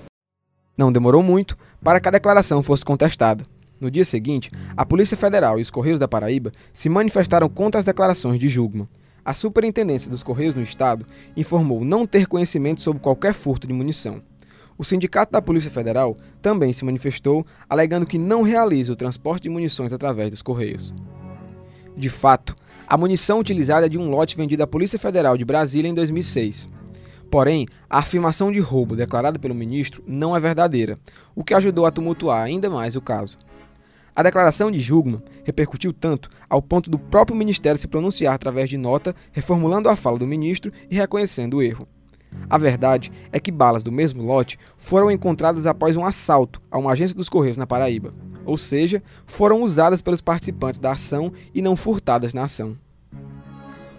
Não 0.76 0.92
demorou 0.92 1.22
muito 1.22 1.56
para 1.82 2.00
que 2.00 2.08
a 2.08 2.12
declaração 2.12 2.62
fosse 2.62 2.84
contestada. 2.84 3.44
No 3.80 3.90
dia 3.90 4.04
seguinte, 4.04 4.50
a 4.76 4.86
Polícia 4.86 5.16
Federal 5.16 5.58
e 5.58 5.62
os 5.62 5.70
Correios 5.70 6.00
da 6.00 6.08
Paraíba 6.08 6.52
se 6.72 6.88
manifestaram 6.88 7.48
contra 7.48 7.78
as 7.78 7.84
declarações 7.84 8.38
de 8.38 8.48
Jugman. 8.48 8.88
A 9.24 9.34
Superintendência 9.34 10.10
dos 10.10 10.22
Correios 10.22 10.54
no 10.54 10.62
Estado 10.62 11.06
informou 11.36 11.84
não 11.84 12.06
ter 12.06 12.26
conhecimento 12.26 12.80
sobre 12.80 13.00
qualquer 13.00 13.34
furto 13.34 13.66
de 13.66 13.72
munição. 13.72 14.22
O 14.76 14.84
Sindicato 14.84 15.32
da 15.32 15.40
Polícia 15.40 15.70
Federal 15.70 16.16
também 16.42 16.72
se 16.72 16.84
manifestou, 16.84 17.46
alegando 17.68 18.06
que 18.06 18.18
não 18.18 18.42
realiza 18.42 18.92
o 18.92 18.96
transporte 18.96 19.44
de 19.44 19.48
munições 19.48 19.92
através 19.92 20.30
dos 20.30 20.42
Correios. 20.42 20.92
De 21.96 22.08
fato, 22.08 22.54
a 22.86 22.96
munição 22.96 23.38
utilizada 23.38 23.86
é 23.86 23.88
de 23.88 23.98
um 23.98 24.10
lote 24.10 24.36
vendido 24.36 24.62
à 24.62 24.66
Polícia 24.66 24.98
Federal 24.98 25.36
de 25.36 25.44
Brasília 25.44 25.88
em 25.88 25.94
2006. 25.94 26.68
Porém, 27.30 27.66
a 27.88 27.98
afirmação 27.98 28.52
de 28.52 28.60
roubo 28.60 28.94
declarada 28.94 29.38
pelo 29.38 29.54
ministro 29.54 30.02
não 30.06 30.36
é 30.36 30.40
verdadeira, 30.40 30.98
o 31.34 31.42
que 31.42 31.54
ajudou 31.54 31.86
a 31.86 31.90
tumultuar 31.90 32.42
ainda 32.42 32.68
mais 32.68 32.96
o 32.96 33.00
caso. 33.00 33.38
A 34.14 34.22
declaração 34.22 34.70
de 34.70 34.78
Jugman 34.78 35.22
repercutiu 35.42 35.92
tanto 35.92 36.28
ao 36.48 36.62
ponto 36.62 36.88
do 36.88 36.98
próprio 36.98 37.36
ministério 37.36 37.78
se 37.78 37.88
pronunciar 37.88 38.34
através 38.34 38.70
de 38.70 38.78
nota, 38.78 39.14
reformulando 39.32 39.88
a 39.88 39.96
fala 39.96 40.18
do 40.18 40.26
ministro 40.26 40.70
e 40.88 40.94
reconhecendo 40.94 41.54
o 41.54 41.62
erro. 41.62 41.88
A 42.48 42.58
verdade 42.58 43.10
é 43.32 43.40
que 43.40 43.50
balas 43.50 43.82
do 43.82 43.90
mesmo 43.90 44.22
lote 44.22 44.56
foram 44.76 45.10
encontradas 45.10 45.66
após 45.66 45.96
um 45.96 46.04
assalto 46.04 46.60
a 46.70 46.78
uma 46.78 46.92
agência 46.92 47.16
dos 47.16 47.28
Correios 47.28 47.56
na 47.56 47.66
Paraíba, 47.66 48.12
ou 48.44 48.56
seja, 48.56 49.02
foram 49.26 49.62
usadas 49.62 50.02
pelos 50.02 50.20
participantes 50.20 50.78
da 50.78 50.92
ação 50.92 51.32
e 51.54 51.62
não 51.62 51.76
furtadas 51.76 52.34
na 52.34 52.44
ação. 52.44 52.76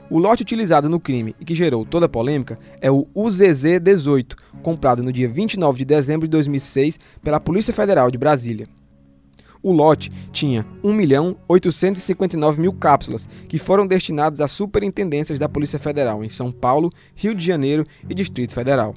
O 0.09 0.19
lote 0.19 0.43
utilizado 0.43 0.87
no 0.87 0.99
crime 0.99 1.35
e 1.39 1.45
que 1.45 1.55
gerou 1.55 1.83
toda 1.83 2.05
a 2.05 2.09
polêmica 2.09 2.59
é 2.79 2.91
o 2.91 3.07
UZZ-18, 3.15 4.35
comprado 4.61 5.01
no 5.01 5.11
dia 5.11 5.27
29 5.27 5.79
de 5.79 5.85
dezembro 5.85 6.27
de 6.27 6.31
2006 6.31 6.99
pela 7.23 7.39
Polícia 7.39 7.73
Federal 7.73 8.11
de 8.11 8.17
Brasília. 8.17 8.67
O 9.63 9.71
lote 9.71 10.11
tinha 10.31 10.63
1.859 10.83 12.59
mil 12.59 12.71
cápsulas, 12.71 13.27
que 13.49 13.57
foram 13.57 13.87
destinadas 13.87 14.39
às 14.39 14.51
superintendências 14.51 15.39
da 15.39 15.49
Polícia 15.49 15.79
Federal 15.79 16.23
em 16.23 16.29
São 16.29 16.51
Paulo, 16.51 16.91
Rio 17.15 17.33
de 17.33 17.43
Janeiro 17.43 17.83
e 18.07 18.13
Distrito 18.13 18.53
Federal. 18.53 18.93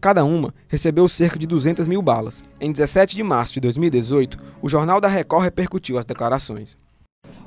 Cada 0.00 0.24
uma 0.24 0.54
recebeu 0.66 1.06
cerca 1.06 1.38
de 1.38 1.46
200 1.46 1.86
mil 1.86 2.00
balas. 2.00 2.42
Em 2.58 2.72
17 2.72 3.14
de 3.14 3.22
março 3.22 3.52
de 3.52 3.60
2018, 3.60 4.38
o 4.62 4.68
Jornal 4.68 4.98
da 4.98 5.08
Record 5.08 5.44
repercutiu 5.44 5.98
as 5.98 6.06
declarações. 6.06 6.78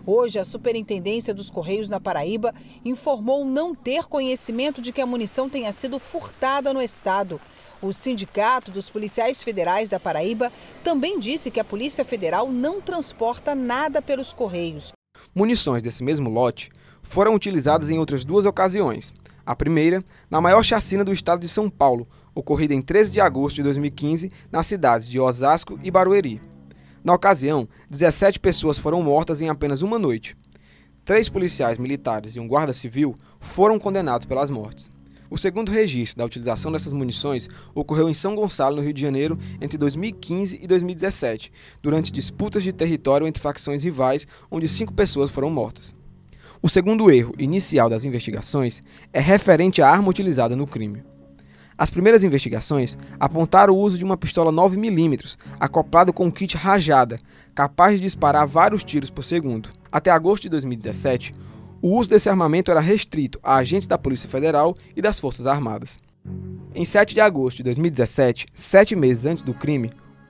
Hoje, 0.06 0.38
a 0.38 0.46
Superintendência 0.46 1.34
dos 1.34 1.50
Correios 1.50 1.90
na 1.90 2.00
Paraíba 2.00 2.54
informou 2.86 3.44
não 3.44 3.74
ter 3.74 4.04
conhecimento 4.04 4.84
de 4.84 4.92
que 4.92 5.02
a 5.02 5.06
munição 5.06 5.50
tenha 5.50 5.72
sido 5.72 5.98
furtada 5.98 6.72
no 6.72 6.82
estado. 6.82 7.42
O 7.82 7.92
Sindicato 7.92 8.70
dos 8.70 8.88
Policiais 8.88 9.42
Federais 9.42 9.90
da 9.90 10.00
Paraíba 10.00 10.52
também 10.84 11.20
disse 11.20 11.50
que 11.50 11.60
a 11.60 11.64
Polícia 11.64 12.06
Federal 12.06 12.52
não 12.52 12.80
transporta 12.80 13.56
nada 13.56 14.00
pelos 14.00 14.32
Correios. 14.32 14.92
Munições 15.34 15.82
desse 15.82 16.04
mesmo 16.04 16.30
lote 16.30 16.70
foram 17.02 17.34
utilizadas 17.34 17.90
em 17.90 17.98
outras 17.98 18.24
duas 18.24 18.46
ocasiões. 18.46 19.12
A 19.46 19.56
primeira, 19.56 20.02
na 20.30 20.40
maior 20.40 20.64
chacina 20.64 21.04
do 21.04 21.12
estado 21.12 21.42
de 21.42 21.50
São 21.50 21.70
Paulo, 21.70 22.08
ocorrida 22.34 22.74
em 22.74 22.82
13 22.82 23.12
de 23.12 23.20
agosto 23.20 23.58
de 23.58 23.64
2015, 23.64 24.32
nas 24.52 24.66
cidades 24.66 25.10
de 25.10 25.20
Osasco 25.20 25.78
e 25.84 25.92
Barueri. 25.92 26.42
Na 27.04 27.14
ocasião, 27.14 27.68
17 27.90 28.40
pessoas 28.40 28.80
foram 28.80 29.04
mortas 29.04 29.42
em 29.42 29.50
apenas 29.50 29.82
uma 29.82 30.00
noite. 30.00 30.38
Três 31.04 31.28
policiais 31.28 31.78
militares 31.78 32.36
e 32.36 32.40
um 32.40 32.48
guarda 32.48 32.72
civil 32.72 33.14
foram 33.40 33.78
condenados 33.78 34.26
pelas 34.26 34.50
mortes. 34.50 34.90
O 35.30 35.38
segundo 35.38 35.72
registro 35.72 36.20
da 36.20 36.26
utilização 36.26 36.72
dessas 36.72 36.94
munições 36.94 37.50
ocorreu 37.76 38.08
em 38.08 38.14
São 38.14 38.36
Gonçalo, 38.36 38.78
no 38.78 38.82
Rio 38.82 38.94
de 38.94 39.02
Janeiro, 39.02 39.38
entre 39.60 39.78
2015 39.78 40.60
e 40.62 40.68
2017, 40.68 41.52
durante 41.82 42.14
disputas 42.14 42.64
de 42.64 42.72
território 42.72 43.28
entre 43.28 43.42
facções 43.42 43.84
rivais, 43.84 44.26
onde 44.50 44.70
cinco 44.70 44.94
pessoas 44.94 45.32
foram 45.32 45.50
mortas. 45.50 45.94
O 46.66 46.70
segundo 46.70 47.12
erro 47.12 47.34
inicial 47.38 47.90
das 47.90 48.06
investigações 48.06 48.82
é 49.12 49.20
referente 49.20 49.82
à 49.82 49.90
arma 49.90 50.08
utilizada 50.08 50.56
no 50.56 50.66
crime. 50.66 51.04
As 51.78 51.90
primeiras 51.90 52.24
investigações 52.24 52.98
apontaram 53.20 53.74
o 53.74 53.78
uso 53.78 53.98
de 53.98 54.06
uma 54.06 54.16
pistola 54.16 54.50
9mm 54.50 55.36
acoplada 55.60 56.14
com 56.14 56.24
um 56.24 56.32
kit 56.32 56.56
rajada, 56.56 57.18
capaz 57.54 57.98
de 57.98 58.06
disparar 58.06 58.48
vários 58.48 58.82
tiros 58.82 59.10
por 59.10 59.24
segundo. 59.24 59.72
Até 59.92 60.10
agosto 60.10 60.44
de 60.44 60.50
2017, 60.52 61.34
o 61.82 61.98
uso 61.98 62.10
desse 62.10 62.30
armamento 62.30 62.72
era 62.72 62.80
restrito 62.80 63.38
a 63.44 63.58
agentes 63.58 63.86
da 63.86 63.98
Polícia 63.98 64.30
Federal 64.30 64.74
e 64.96 65.02
das 65.02 65.20
Forças 65.20 65.46
Armadas. 65.46 65.98
Em 66.74 66.86
7 66.86 67.14
de 67.14 67.20
agosto 67.20 67.58
de 67.58 67.64
2017, 67.64 68.46
sete 68.54 68.96
meses 68.96 69.26
antes 69.26 69.44
do 69.44 69.54
crime, 69.54 69.90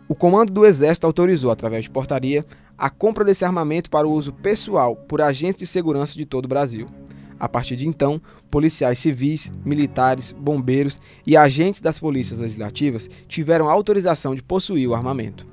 o 0.10 0.16
Comando 0.16 0.52
do 0.52 0.66
Exército 0.66 1.06
autorizou, 1.06 1.52
através 1.52 1.86
de 1.86 1.92
portaria, 1.92 2.44
a 2.78 2.90
compra 2.90 3.24
desse 3.24 3.46
armamento 3.46 3.90
para 3.90 4.08
o 4.08 4.12
uso 4.12 4.34
pessoal 4.34 4.96
por 4.96 5.22
agentes 5.22 5.58
de 5.58 5.68
segurança 5.68 6.16
de 6.16 6.26
todo 6.26 6.46
o 6.46 6.50
Brasil. 6.50 6.88
A 7.40 7.50
partir 7.50 7.76
de 7.76 7.88
então, 7.88 8.22
policiais 8.50 9.00
civis, 9.00 9.52
militares, 9.66 10.32
bombeiros 10.32 11.00
e 11.26 11.36
agentes 11.36 11.82
das 11.82 12.00
polícias 12.00 12.40
legislativas 12.40 13.10
tiveram 13.28 13.70
autorização 13.70 14.34
de 14.34 14.42
possuir 14.42 14.88
o 14.88 14.96
armamento. 14.96 15.53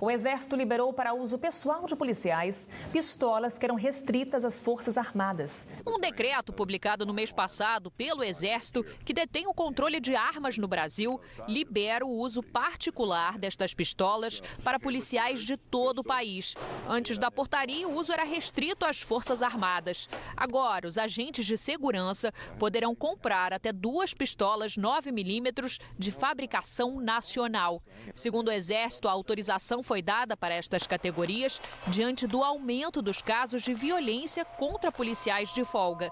O 0.00 0.10
Exército 0.10 0.56
liberou 0.56 0.92
para 0.92 1.14
uso 1.14 1.38
pessoal 1.38 1.86
de 1.86 1.94
policiais 1.94 2.68
pistolas 2.92 3.58
que 3.58 3.64
eram 3.64 3.76
restritas 3.76 4.44
às 4.44 4.58
Forças 4.58 4.98
Armadas. 4.98 5.68
Um 5.86 5.98
decreto 5.98 6.52
publicado 6.52 7.06
no 7.06 7.14
mês 7.14 7.30
passado 7.30 7.90
pelo 7.90 8.24
Exército, 8.24 8.84
que 9.04 9.12
detém 9.12 9.46
o 9.46 9.54
controle 9.54 10.00
de 10.00 10.16
armas 10.16 10.58
no 10.58 10.66
Brasil, 10.66 11.20
libera 11.46 12.04
o 12.04 12.10
uso 12.10 12.42
particular 12.42 13.38
destas 13.38 13.72
pistolas 13.72 14.40
para 14.62 14.80
policiais 14.80 15.42
de 15.42 15.56
todo 15.56 16.00
o 16.00 16.04
país. 16.04 16.54
Antes 16.88 17.18
da 17.18 17.30
portaria, 17.30 17.86
o 17.86 17.94
uso 17.94 18.12
era 18.12 18.24
restrito 18.24 18.84
às 18.84 19.00
Forças 19.00 19.42
Armadas. 19.42 20.08
Agora, 20.36 20.88
os 20.88 20.98
agentes 20.98 21.46
de 21.46 21.56
segurança 21.56 22.32
poderão 22.58 22.94
comprar 22.94 23.52
até 23.52 23.72
duas 23.72 24.12
pistolas 24.12 24.76
9mm 24.76 25.80
de 25.96 26.10
fabricação 26.10 27.00
nacional. 27.00 27.82
Segundo 28.12 28.48
o 28.48 28.52
Exército, 28.52 29.08
a 29.08 29.12
autorização 29.12 29.82
foi 29.84 30.02
dada 30.02 30.36
para 30.36 30.54
estas 30.54 30.86
categorias 30.86 31.60
diante 31.86 32.26
do 32.26 32.42
aumento 32.42 33.00
dos 33.00 33.22
casos 33.22 33.62
de 33.62 33.74
violência 33.74 34.44
contra 34.44 34.90
policiais 34.90 35.52
de 35.54 35.64
folga. 35.64 36.10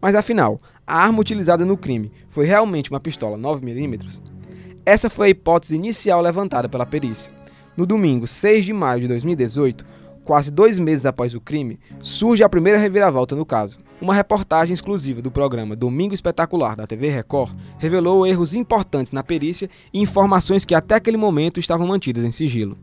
Mas 0.00 0.14
afinal, 0.14 0.60
a 0.86 1.02
arma 1.02 1.20
utilizada 1.20 1.64
no 1.64 1.76
crime 1.76 2.12
foi 2.28 2.44
realmente 2.44 2.90
uma 2.90 3.00
pistola 3.00 3.38
9mm? 3.38 4.20
Essa 4.84 5.08
foi 5.08 5.28
a 5.28 5.30
hipótese 5.30 5.76
inicial 5.76 6.20
levantada 6.20 6.68
pela 6.68 6.84
perícia. 6.84 7.32
No 7.76 7.86
domingo, 7.86 8.26
6 8.26 8.64
de 8.64 8.72
maio 8.72 9.02
de 9.02 9.08
2018, 9.08 9.84
quase 10.28 10.50
dois 10.50 10.78
meses 10.78 11.06
após 11.06 11.34
o 11.34 11.40
crime, 11.40 11.80
surge 12.00 12.44
a 12.44 12.48
primeira 12.50 12.78
reviravolta 12.78 13.34
no 13.34 13.46
caso. 13.46 13.78
Uma 13.98 14.12
reportagem 14.12 14.74
exclusiva 14.74 15.22
do 15.22 15.30
programa 15.30 15.74
Domingo 15.74 16.12
Espetacular 16.12 16.76
da 16.76 16.86
TV 16.86 17.08
Record 17.08 17.56
revelou 17.78 18.26
erros 18.26 18.52
importantes 18.52 19.10
na 19.10 19.22
perícia 19.22 19.70
e 19.90 20.02
informações 20.02 20.66
que 20.66 20.74
até 20.74 20.96
aquele 20.96 21.16
momento 21.16 21.58
estavam 21.58 21.86
mantidas 21.86 22.24
em 22.24 22.30
sigilo. 22.30 22.76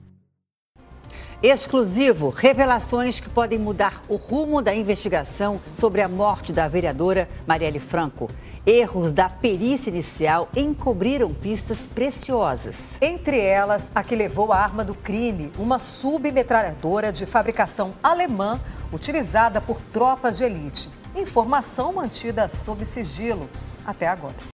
Exclusivo, 1.43 2.29
revelações 2.29 3.19
que 3.19 3.29
podem 3.29 3.59
mudar 3.59 4.01
o 4.07 4.15
rumo 4.15 4.61
da 4.61 4.73
investigação 4.73 5.59
sobre 5.77 6.01
a 6.01 6.07
morte 6.07 6.53
da 6.53 6.67
vereadora 6.67 7.29
Marielle 7.45 7.79
Franco. 7.79 8.29
Erros 8.65 9.11
da 9.11 9.29
perícia 9.29 9.91
inicial 9.91 10.49
encobriram 10.55 11.31
pistas 11.33 11.79
preciosas. 11.79 12.75
Entre 12.99 13.39
elas, 13.39 13.91
a 13.93 14.01
que 14.01 14.15
levou 14.15 14.51
a 14.51 14.57
arma 14.57 14.83
do 14.83 14.95
crime, 14.95 15.51
uma 15.59 15.77
submetralhadora 15.77 17.11
de 17.11 17.25
fabricação 17.27 17.93
alemã 18.01 18.59
utilizada 18.91 19.61
por 19.61 19.79
tropas 19.79 20.37
de 20.37 20.45
elite. 20.45 20.89
Informação 21.15 21.93
mantida 21.93 22.49
sob 22.49 22.83
sigilo. 22.83 23.47
até 23.85 24.07
agora. 24.07 24.54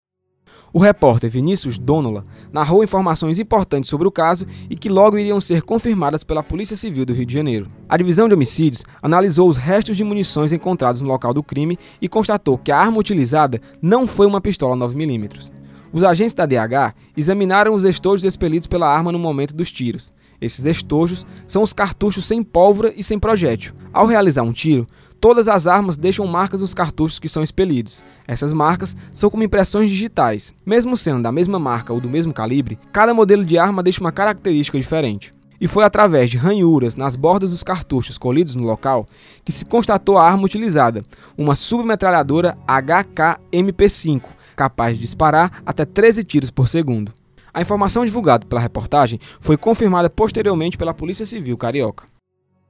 O 0.75 0.79
repórter 0.79 1.29
Vinícius 1.29 1.77
Donola 1.77 2.25
narrou 2.51 2.83
informações 2.83 3.39
importantes 3.39 3.89
sobre 3.89 4.09
o 4.09 4.11
caso 4.11 4.45
e 4.69 4.75
que 4.75 4.89
logo 4.89 5.17
iriam 5.17 5.39
ser 5.39 5.61
confirmadas 5.61 6.21
pela 6.21 6.43
Polícia 6.43 6.75
Civil 6.75 7.05
do 7.05 7.13
Rio 7.13 7.25
de 7.25 7.33
Janeiro. 7.33 7.67
A 7.87 7.95
divisão 7.95 8.27
de 8.27 8.33
homicídios 8.33 8.83
analisou 9.01 9.47
os 9.47 9.55
restos 9.55 9.95
de 9.95 10.03
munições 10.03 10.51
encontrados 10.51 10.99
no 10.99 11.07
local 11.07 11.33
do 11.33 11.41
crime 11.41 11.79
e 12.01 12.09
constatou 12.09 12.57
que 12.57 12.73
a 12.73 12.77
arma 12.77 12.97
utilizada 12.97 13.61
não 13.81 14.05
foi 14.05 14.27
uma 14.27 14.41
pistola 14.41 14.75
9mm. 14.75 15.49
Os 15.93 16.03
agentes 16.03 16.33
da 16.33 16.45
DH 16.45 16.93
examinaram 17.15 17.73
os 17.73 17.85
estojos 17.85 18.25
expelidos 18.25 18.67
pela 18.67 18.93
arma 18.93 19.13
no 19.13 19.17
momento 19.17 19.55
dos 19.55 19.71
tiros. 19.71 20.11
Esses 20.41 20.65
estojos 20.65 21.25
são 21.47 21.63
os 21.63 21.71
cartuchos 21.71 22.25
sem 22.25 22.43
pólvora 22.43 22.93
e 22.97 23.01
sem 23.01 23.17
projétil. 23.17 23.73
Ao 23.93 24.05
realizar 24.05 24.43
um 24.43 24.51
tiro, 24.51 24.85
todas 25.25 25.47
as 25.47 25.65
armas 25.65 25.97
deixam 25.97 26.27
marcas 26.27 26.61
nos 26.61 26.75
cartuchos 26.75 27.17
que 27.17 27.27
são 27.27 27.41
expelidos. 27.41 28.05
Essas 28.27 28.53
marcas 28.53 28.95
são 29.11 29.27
como 29.27 29.41
impressões 29.41 29.89
digitais. 29.89 30.53
Mesmo 30.63 30.95
sendo 30.95 31.23
da 31.23 31.31
mesma 31.31 31.57
marca 31.57 31.91
ou 31.91 31.99
do 31.99 32.07
mesmo 32.07 32.31
calibre, 32.31 32.77
cada 32.91 33.11
modelo 33.11 33.43
de 33.43 33.57
arma 33.57 33.81
deixa 33.81 34.01
uma 34.01 34.11
característica 34.11 34.77
diferente. 34.77 35.33
E 35.59 35.67
foi 35.67 35.83
através 35.83 36.29
de 36.29 36.37
ranhuras 36.37 36.95
nas 36.95 37.15
bordas 37.15 37.49
dos 37.49 37.63
cartuchos 37.63 38.19
colhidos 38.19 38.55
no 38.55 38.67
local 38.67 39.07
que 39.43 39.51
se 39.51 39.65
constatou 39.65 40.19
a 40.19 40.29
arma 40.29 40.43
utilizada, 40.43 41.03
uma 41.35 41.55
submetralhadora 41.55 42.55
HK-MP5, 42.67 44.25
capaz 44.55 44.95
de 44.95 45.01
disparar 45.01 45.63
até 45.65 45.85
13 45.85 46.23
tiros 46.23 46.51
por 46.51 46.67
segundo. 46.67 47.11
A 47.51 47.61
informação 47.61 48.05
divulgada 48.05 48.45
pela 48.45 48.61
reportagem 48.61 49.19
foi 49.39 49.57
confirmada 49.57 50.07
posteriormente 50.07 50.77
pela 50.77 50.93
Polícia 50.93 51.25
Civil 51.25 51.57
Carioca. 51.57 52.05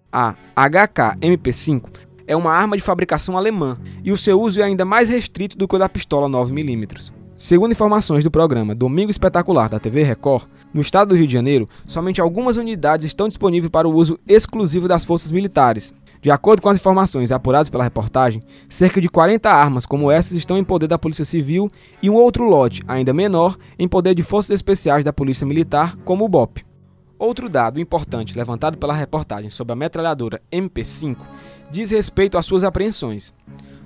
A 0.09 0.35
HK-MP5 0.55 2.04
é 2.27 2.35
uma 2.35 2.51
arma 2.51 2.77
de 2.77 2.83
fabricação 2.83 3.37
alemã 3.37 3.77
e 4.03 4.11
o 4.11 4.17
seu 4.17 4.39
uso 4.39 4.61
é 4.61 4.63
ainda 4.63 4.85
mais 4.85 5.09
restrito 5.09 5.57
do 5.57 5.67
que 5.67 5.75
o 5.75 5.79
da 5.79 5.89
pistola 5.89 6.27
9mm. 6.27 7.11
Segundo 7.37 7.73
informações 7.73 8.23
do 8.23 8.31
programa 8.31 8.73
Domingo 8.73 9.11
Espetacular 9.11 9.67
da 9.67 9.77
TV 9.77 10.03
Record, 10.03 10.45
no 10.73 10.79
estado 10.79 11.09
do 11.09 11.15
Rio 11.15 11.27
de 11.27 11.33
Janeiro, 11.33 11.67
somente 11.85 12.21
algumas 12.21 12.55
unidades 12.55 13.05
estão 13.05 13.27
disponíveis 13.27 13.69
para 13.69 13.87
o 13.87 13.93
uso 13.93 14.17
exclusivo 14.25 14.87
das 14.87 15.03
forças 15.03 15.31
militares. 15.31 15.93
De 16.21 16.31
acordo 16.31 16.61
com 16.61 16.69
as 16.69 16.77
informações 16.77 17.31
apuradas 17.33 17.69
pela 17.69 17.83
reportagem, 17.83 18.41
cerca 18.69 19.01
de 19.01 19.09
40 19.09 19.49
armas 19.49 19.85
como 19.85 20.09
essas 20.09 20.31
estão 20.31 20.57
em 20.57 20.63
poder 20.63 20.87
da 20.87 20.97
Polícia 20.97 21.25
Civil 21.25 21.69
e 22.01 22.09
um 22.09 22.15
outro 22.15 22.45
lote, 22.45 22.81
ainda 22.87 23.13
menor, 23.13 23.57
em 23.77 23.87
poder 23.87 24.15
de 24.15 24.23
forças 24.23 24.51
especiais 24.51 25.03
da 25.03 25.11
Polícia 25.11 25.45
Militar, 25.45 25.97
como 26.05 26.23
o 26.23 26.29
BOP. 26.29 26.63
Outro 27.17 27.47
dado 27.47 27.79
importante 27.79 28.37
levantado 28.37 28.77
pela 28.77 28.93
reportagem 28.93 29.49
sobre 29.49 29.71
a 29.71 29.75
metralhadora 29.75 30.41
MP5 30.51 31.17
diz 31.71 31.91
respeito 31.91 32.37
às 32.37 32.45
suas 32.45 32.63
apreensões. 32.63 33.33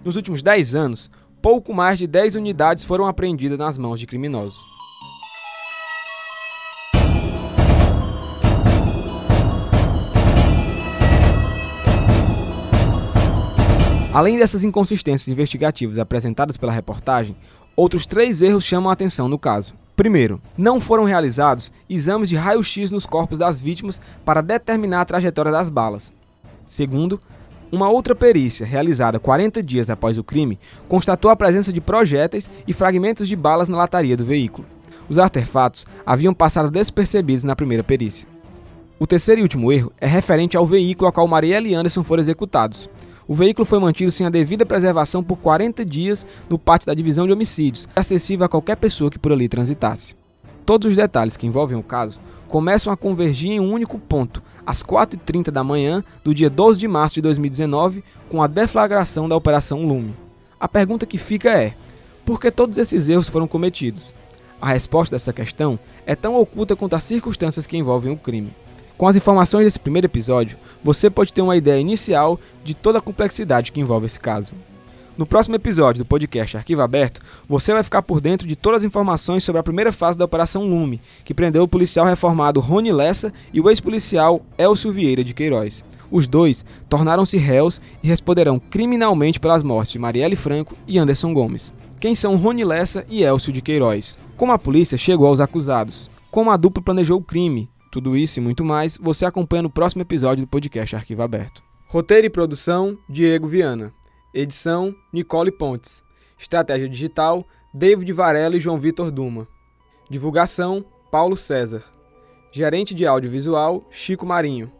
Nos 0.04 0.16
últimos 0.16 0.42
10 0.42 0.74
anos, 0.74 1.12
pouco 1.40 1.74
mais 1.74 2.00
de 2.00 2.08
10 2.08 2.36
unidades 2.36 2.84
foram 2.84 3.06
apreendidas 3.06 3.60
nas 3.60 3.78
mãos 3.78 4.00
de 4.00 4.08
criminosos. 4.08 4.60
Além 14.12 14.40
dessas 14.40 14.64
inconsistências 14.64 15.28
investigativas 15.28 16.00
apresentadas 16.00 16.58
pela 16.58 16.72
reportagem, 16.72 17.38
outros 17.76 18.08
três 18.08 18.42
erros 18.42 18.66
chamam 18.66 18.90
a 18.90 18.94
atenção 18.94 19.28
no 19.28 19.38
caso. 19.38 19.76
Primeiro, 20.00 20.42
não 20.58 20.80
foram 20.80 21.04
realizados 21.04 21.74
exames 21.90 22.30
de 22.30 22.38
raio-x 22.38 22.90
nos 22.90 23.06
corpos 23.06 23.38
das 23.38 23.60
vítimas 23.60 24.00
para 24.24 24.40
determinar 24.40 25.02
a 25.02 25.06
trajetória 25.06 25.52
das 25.52 25.70
balas. 25.70 26.14
Segundo, 26.66 27.20
uma 27.70 27.90
outra 27.90 28.16
perícia, 28.16 28.66
realizada 28.66 29.20
40 29.20 29.62
dias 29.62 29.90
após 29.90 30.18
o 30.18 30.24
crime, 30.24 30.58
constatou 30.88 31.30
a 31.30 31.36
presença 31.36 31.74
de 31.74 31.82
projéteis 31.82 32.50
e 32.66 32.72
fragmentos 32.72 33.28
de 33.28 33.36
balas 33.36 33.68
na 33.68 33.76
lataria 33.76 34.16
do 34.16 34.24
veículo. 34.24 34.66
Os 35.10 35.20
artefatos 35.20 35.86
haviam 36.06 36.34
passado 36.34 36.72
despercebidos 36.72 37.44
na 37.44 37.54
primeira 37.54 37.84
perícia. 37.84 38.26
O 38.98 39.06
terceiro 39.06 39.42
e 39.42 39.44
último 39.44 39.70
erro 39.70 39.92
é 40.00 40.08
referente 40.08 40.56
ao 40.56 40.66
veículo 40.66 41.10
a 41.10 41.12
qual 41.12 41.28
Marielle 41.28 41.72
e 41.72 41.76
Anderson 41.76 42.04
foram 42.04 42.24
executados. 42.24 42.90
O 43.30 43.36
veículo 43.36 43.64
foi 43.64 43.78
mantido 43.78 44.12
sem 44.12 44.26
a 44.26 44.30
devida 44.32 44.66
preservação 44.66 45.24
por 45.24 45.38
40 45.38 45.86
dias 45.86 46.26
no 46.50 46.58
pátio 46.58 46.88
da 46.88 46.96
divisão 46.96 47.28
de 47.28 47.32
homicídios, 47.32 47.88
acessível 47.96 48.44
a 48.44 48.50
qualquer 48.50 48.76
pessoa 48.76 49.12
que 49.12 49.20
por 49.20 49.32
ali 49.32 49.48
transitasse. 49.48 50.16
Todos 50.66 50.88
os 50.90 50.96
detalhes 50.96 51.38
que 51.38 51.46
envolvem 51.46 51.78
o 51.78 51.84
caso 51.84 52.20
começam 52.48 52.92
a 52.92 52.98
convergir 52.98 53.52
em 53.52 53.60
um 53.60 53.72
único 53.72 54.00
ponto, 54.00 54.42
às 54.66 54.82
4h30 54.82 55.52
da 55.52 55.64
manhã 55.64 56.04
do 56.24 56.34
dia 56.34 56.50
12 56.50 56.80
de 56.80 56.88
março 56.88 57.14
de 57.14 57.22
2019, 57.22 58.04
com 58.32 58.42
a 58.42 58.48
deflagração 58.48 59.30
da 59.30 59.36
Operação 59.36 59.86
Lume. 59.86 60.16
A 60.60 60.68
pergunta 60.68 61.06
que 61.06 61.20
fica 61.20 61.52
é: 61.52 61.76
por 62.26 62.42
que 62.42 62.50
todos 62.50 62.80
esses 62.80 63.10
erros 63.10 63.30
foram 63.30 63.48
cometidos? 63.48 64.12
A 64.60 64.70
resposta 64.70 65.14
dessa 65.14 65.32
questão 65.32 65.78
é 66.04 66.16
tão 66.16 66.36
oculta 66.36 66.76
quanto 66.76 66.96
as 66.96 67.04
circunstâncias 67.04 67.68
que 67.68 67.78
envolvem 67.78 68.12
o 68.12 68.18
crime. 68.18 68.52
Com 69.00 69.08
as 69.08 69.16
informações 69.16 69.64
desse 69.64 69.80
primeiro 69.80 70.08
episódio, 70.08 70.58
você 70.84 71.10
pode 71.10 71.32
ter 71.32 71.42
uma 71.42 71.56
ideia 71.56 71.80
inicial 71.80 72.38
de 72.66 72.74
toda 72.74 72.98
a 72.98 73.02
complexidade 73.02 73.72
que 73.72 73.80
envolve 73.80 74.06
esse 74.06 74.20
caso. 74.20 74.54
No 75.18 75.26
próximo 75.26 75.56
episódio 75.56 76.04
do 76.04 76.06
podcast 76.06 76.58
Arquivo 76.58 76.82
Aberto, 76.82 77.22
você 77.48 77.72
vai 77.72 77.82
ficar 77.82 78.02
por 78.02 78.20
dentro 78.20 78.46
de 78.46 78.58
todas 78.58 78.80
as 78.80 78.84
informações 78.84 79.42
sobre 79.42 79.58
a 79.58 79.64
primeira 79.64 79.94
fase 79.94 80.18
da 80.18 80.26
Operação 80.26 80.68
Lume, 80.68 81.00
que 81.24 81.34
prendeu 81.34 81.64
o 81.64 81.68
policial 81.68 82.06
reformado 82.06 82.60
Rony 82.60 82.92
Lessa 82.92 83.32
e 83.54 83.62
o 83.62 83.70
ex-policial 83.70 84.42
Elcio 84.58 84.92
Vieira 84.92 85.24
de 85.24 85.34
Queiroz. 85.34 85.86
Os 86.12 86.28
dois 86.28 86.66
tornaram-se 86.90 87.38
réus 87.38 87.80
e 88.04 88.08
responderão 88.10 88.60
criminalmente 88.60 89.40
pelas 89.40 89.64
mortes 89.64 89.94
de 89.94 90.00
Marielle 90.00 90.36
Franco 90.36 90.76
e 90.86 91.00
Anderson 91.00 91.34
Gomes. 91.34 91.74
Quem 92.02 92.14
são 92.14 92.36
Rony 92.36 92.66
Lessa 92.66 93.06
e 93.10 93.24
Elcio 93.24 93.54
de 93.54 93.62
Queiroz? 93.62 94.20
Como 94.36 94.52
a 94.52 94.60
polícia 94.60 94.98
chegou 94.98 95.28
aos 95.28 95.40
acusados? 95.40 96.10
Como 96.30 96.52
a 96.52 96.58
dupla 96.58 96.84
planejou 96.84 97.18
o 97.18 97.24
crime? 97.24 97.70
Tudo 97.92 98.16
isso 98.16 98.40
e 98.40 98.42
muito 98.42 98.64
mais 98.64 98.98
você 98.98 99.26
acompanha 99.26 99.64
no 99.64 99.70
próximo 99.70 100.04
episódio 100.04 100.46
do 100.46 100.48
podcast 100.48 100.96
Arquivo 100.96 101.24
Aberto. 101.24 101.64
Roteiro 101.88 102.28
e 102.28 102.30
produção: 102.30 102.98
Diego 103.10 103.48
Viana. 103.48 103.92
Edição: 104.32 104.94
Nicole 105.12 105.52
Pontes. 105.52 106.04
Estratégia 106.38 106.88
digital: 106.88 107.44
David 107.74 108.14
Varela 108.14 108.56
e 108.56 108.60
João 108.60 108.78
Vitor 108.78 109.10
Duma. 109.10 109.48
Divulgação: 110.08 110.86
Paulo 111.10 111.36
César. 111.36 111.84
Gerente 112.52 112.94
de 112.94 113.08
audiovisual: 113.08 113.84
Chico 113.90 114.26
Marinho. 114.26 114.72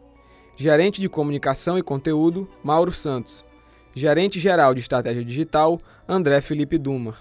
Gerente 0.56 1.00
de 1.00 1.08
comunicação 1.08 1.76
e 1.76 1.82
conteúdo: 1.82 2.48
Mauro 2.62 2.92
Santos. 2.92 3.44
Gerente 3.92 4.38
geral 4.38 4.72
de 4.72 4.80
estratégia 4.80 5.24
digital: 5.24 5.80
André 6.08 6.40
Felipe 6.40 6.78
Duma. 6.78 7.16